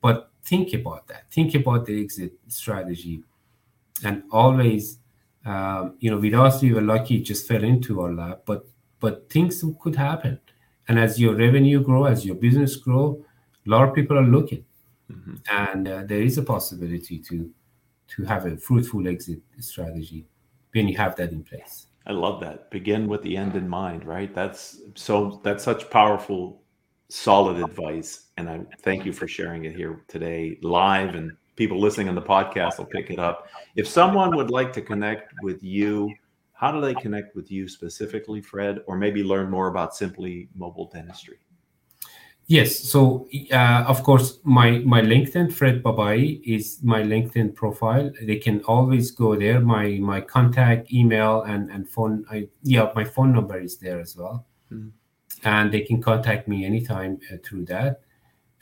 but 0.00 0.30
think 0.42 0.72
about 0.72 1.06
that. 1.08 1.30
Think 1.30 1.54
about 1.54 1.86
the 1.86 2.02
exit 2.02 2.32
strategy, 2.48 3.22
and 4.04 4.22
always, 4.30 4.98
um, 5.44 5.96
you 6.00 6.10
know, 6.10 6.18
with 6.18 6.34
us, 6.34 6.62
we 6.62 6.72
were 6.72 6.80
lucky; 6.80 7.16
it 7.16 7.24
just 7.24 7.46
fell 7.46 7.62
into 7.62 8.00
our 8.00 8.12
lap. 8.12 8.42
But 8.46 8.66
but 9.00 9.28
things 9.28 9.62
could 9.80 9.96
happen, 9.96 10.40
and 10.88 10.98
as 10.98 11.20
your 11.20 11.34
revenue 11.34 11.80
grow, 11.82 12.04
as 12.04 12.24
your 12.24 12.36
business 12.36 12.76
grow, 12.76 13.22
a 13.66 13.70
lot 13.70 13.88
of 13.88 13.94
people 13.94 14.18
are 14.18 14.24
looking, 14.24 14.64
mm-hmm. 15.12 15.34
and 15.50 15.88
uh, 15.88 16.02
there 16.04 16.22
is 16.22 16.38
a 16.38 16.42
possibility 16.42 17.18
to 17.18 17.50
to 18.08 18.24
have 18.24 18.46
a 18.46 18.56
fruitful 18.56 19.06
exit 19.08 19.40
strategy 19.58 20.24
when 20.72 20.88
you 20.88 20.96
have 20.96 21.16
that 21.16 21.32
in 21.32 21.42
place. 21.42 21.85
I 22.06 22.12
love 22.12 22.40
that. 22.40 22.70
Begin 22.70 23.08
with 23.08 23.22
the 23.22 23.36
end 23.36 23.56
in 23.56 23.68
mind, 23.68 24.04
right? 24.04 24.32
That's 24.32 24.80
so 24.94 25.40
that's 25.42 25.64
such 25.64 25.90
powerful, 25.90 26.62
solid 27.08 27.58
advice. 27.58 28.28
And 28.36 28.48
I 28.48 28.60
thank 28.82 29.04
you 29.04 29.12
for 29.12 29.26
sharing 29.26 29.64
it 29.64 29.74
here 29.74 30.04
today 30.06 30.58
live 30.62 31.14
and 31.14 31.32
people 31.56 31.80
listening 31.80 32.08
on 32.08 32.14
the 32.14 32.22
podcast 32.22 32.78
will 32.78 32.84
pick 32.84 33.10
it 33.10 33.18
up. 33.18 33.48
If 33.74 33.88
someone 33.88 34.36
would 34.36 34.50
like 34.50 34.72
to 34.74 34.82
connect 34.82 35.32
with 35.42 35.62
you, 35.64 36.14
how 36.52 36.70
do 36.70 36.80
they 36.80 36.94
connect 36.94 37.34
with 37.34 37.50
you 37.50 37.68
specifically, 37.68 38.40
Fred, 38.40 38.80
or 38.86 38.96
maybe 38.96 39.24
learn 39.24 39.50
more 39.50 39.68
about 39.68 39.96
Simply 39.96 40.48
Mobile 40.54 40.88
Dentistry? 40.92 41.38
Yes. 42.48 42.78
So, 42.78 43.28
uh, 43.52 43.84
of 43.88 44.02
course, 44.04 44.38
my 44.44 44.78
my 44.78 45.00
LinkedIn, 45.00 45.52
Fred 45.52 45.82
Babai, 45.82 46.40
is 46.44 46.78
my 46.82 47.02
LinkedIn 47.02 47.54
profile. 47.56 48.12
They 48.22 48.36
can 48.36 48.62
always 48.64 49.10
go 49.10 49.34
there. 49.34 49.60
My 49.60 49.98
my 50.00 50.20
contact, 50.20 50.92
email, 50.92 51.42
and 51.42 51.70
and 51.70 51.88
phone. 51.88 52.24
I 52.30 52.48
yeah, 52.62 52.92
my 52.94 53.04
phone 53.04 53.32
number 53.32 53.58
is 53.58 53.78
there 53.78 54.00
as 54.00 54.16
well, 54.16 54.46
mm-hmm. 54.72 54.90
and 55.42 55.72
they 55.72 55.80
can 55.80 56.00
contact 56.00 56.46
me 56.46 56.64
anytime 56.64 57.18
uh, 57.32 57.38
through 57.44 57.64
that. 57.66 58.02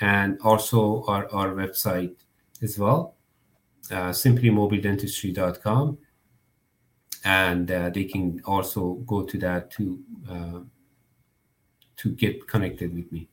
and 0.01 0.39
also 0.43 1.05
our, 1.07 1.31
our 1.33 1.55
website 1.55 2.15
as 2.63 2.79
well, 2.79 3.15
uh, 3.91 4.11
simplymobiledentistry.com. 4.11 5.99
And 7.25 7.71
uh, 7.71 7.91
they 7.91 8.05
can 8.05 8.43
also 8.45 8.95
go 9.07 9.23
to 9.23 9.39
that 9.39 9.71
to 9.73 9.99
uh, 10.31 10.61
to 11.97 12.11
get 12.11 12.47
connected 12.47 12.95
with 12.95 13.11
me. 13.11 13.29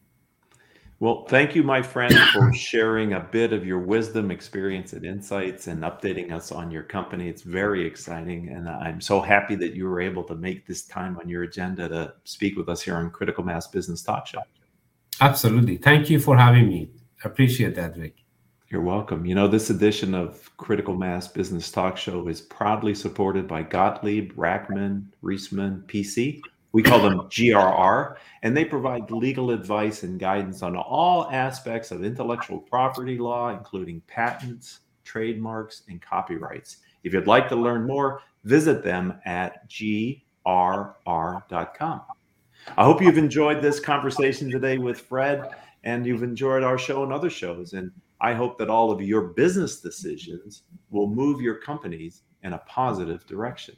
Well, 1.02 1.26
thank 1.26 1.56
you, 1.56 1.64
my 1.64 1.82
friend, 1.82 2.16
for 2.32 2.54
sharing 2.54 3.14
a 3.14 3.20
bit 3.20 3.54
of 3.54 3.66
your 3.66 3.80
wisdom, 3.80 4.30
experience, 4.30 4.94
and 4.94 5.04
insights 5.04 5.66
and 5.66 5.82
updating 5.82 6.32
us 6.32 6.52
on 6.52 6.70
your 6.70 6.84
company. 6.84 7.28
It's 7.28 7.42
very 7.42 7.84
exciting. 7.84 8.50
And 8.50 8.70
I'm 8.70 9.02
so 9.02 9.20
happy 9.20 9.56
that 9.56 9.74
you 9.74 9.86
were 9.86 10.00
able 10.00 10.24
to 10.26 10.36
make 10.36 10.68
this 10.68 10.84
time 10.84 11.18
on 11.18 11.28
your 11.28 11.42
agenda 11.42 11.90
to 11.90 12.14
speak 12.26 12.56
with 12.56 12.70
us 12.70 12.84
here 12.84 12.98
on 12.98 13.10
Critical 13.10 13.44
Mass 13.44 13.66
Business 13.66 14.04
Talk 14.04 14.28
Show. 14.28 14.44
Absolutely. 15.20 15.78
Thank 15.78 16.12
you 16.12 16.20
for 16.20 16.38
having 16.38 16.68
me. 16.68 16.92
I 17.26 17.30
appreciate 17.30 17.74
that, 17.78 17.98
Rick. 17.98 18.18
You're 18.70 18.82
welcome. 18.82 19.26
You 19.26 19.34
know, 19.34 19.48
this 19.48 19.72
edition 19.72 20.14
of 20.14 20.56
Critical 20.58 20.96
Mass 20.96 21.28
Business 21.28 21.72
Talk 21.72 21.98
Show 21.98 22.28
is 22.28 22.42
proudly 22.42 22.94
supported 22.94 23.48
by 23.48 23.64
Gottlieb, 23.64 24.34
Rackman, 24.34 25.06
Reisman, 25.24 25.84
PC 25.88 26.42
we 26.72 26.84
call 26.84 27.02
them 27.02 27.20
GRR, 27.30 28.16
and 28.44 28.56
they 28.56 28.66
provide 28.66 29.12
legal 29.12 29.52
advice 29.52 30.04
and 30.04 30.20
guidance 30.20 30.62
on 30.64 30.76
all 30.76 31.30
aspects 31.32 31.92
of 31.92 32.04
intellectual 32.04 32.60
property 32.60 33.18
law, 33.18 33.50
including 33.50 34.02
patents, 34.08 34.80
trademarks, 35.04 35.84
and 35.90 36.02
copyrights. 36.02 36.78
If 37.04 37.14
you'd 37.14 37.28
like 37.28 37.50
to 37.50 37.56
learn 37.56 37.86
more, 37.86 38.22
visit 38.44 38.84
them 38.84 39.20
at 39.26 39.70
grr.com. 39.70 40.42
I 42.78 42.84
hope 42.84 43.02
you've 43.02 43.18
enjoyed 43.18 43.62
this 43.62 43.80
conversation 43.80 44.50
today 44.50 44.78
with 44.78 45.00
Fred 45.00 45.50
and 45.84 46.06
you've 46.06 46.24
enjoyed 46.24 46.64
our 46.64 46.78
show 46.78 47.04
and 47.04 47.12
other 47.12 47.30
shows. 47.30 47.74
And 47.74 47.92
I 48.20 48.34
hope 48.34 48.58
that 48.60 48.70
all 48.70 48.92
of 48.92 49.02
your 49.02 49.30
business 49.30 49.82
decisions 49.82 50.64
will 50.92 51.08
move 51.08 51.42
your 51.42 51.56
companies 51.56 52.22
in 52.44 52.54
a 52.54 52.60
positive 52.60 53.26
direction. 53.26 53.76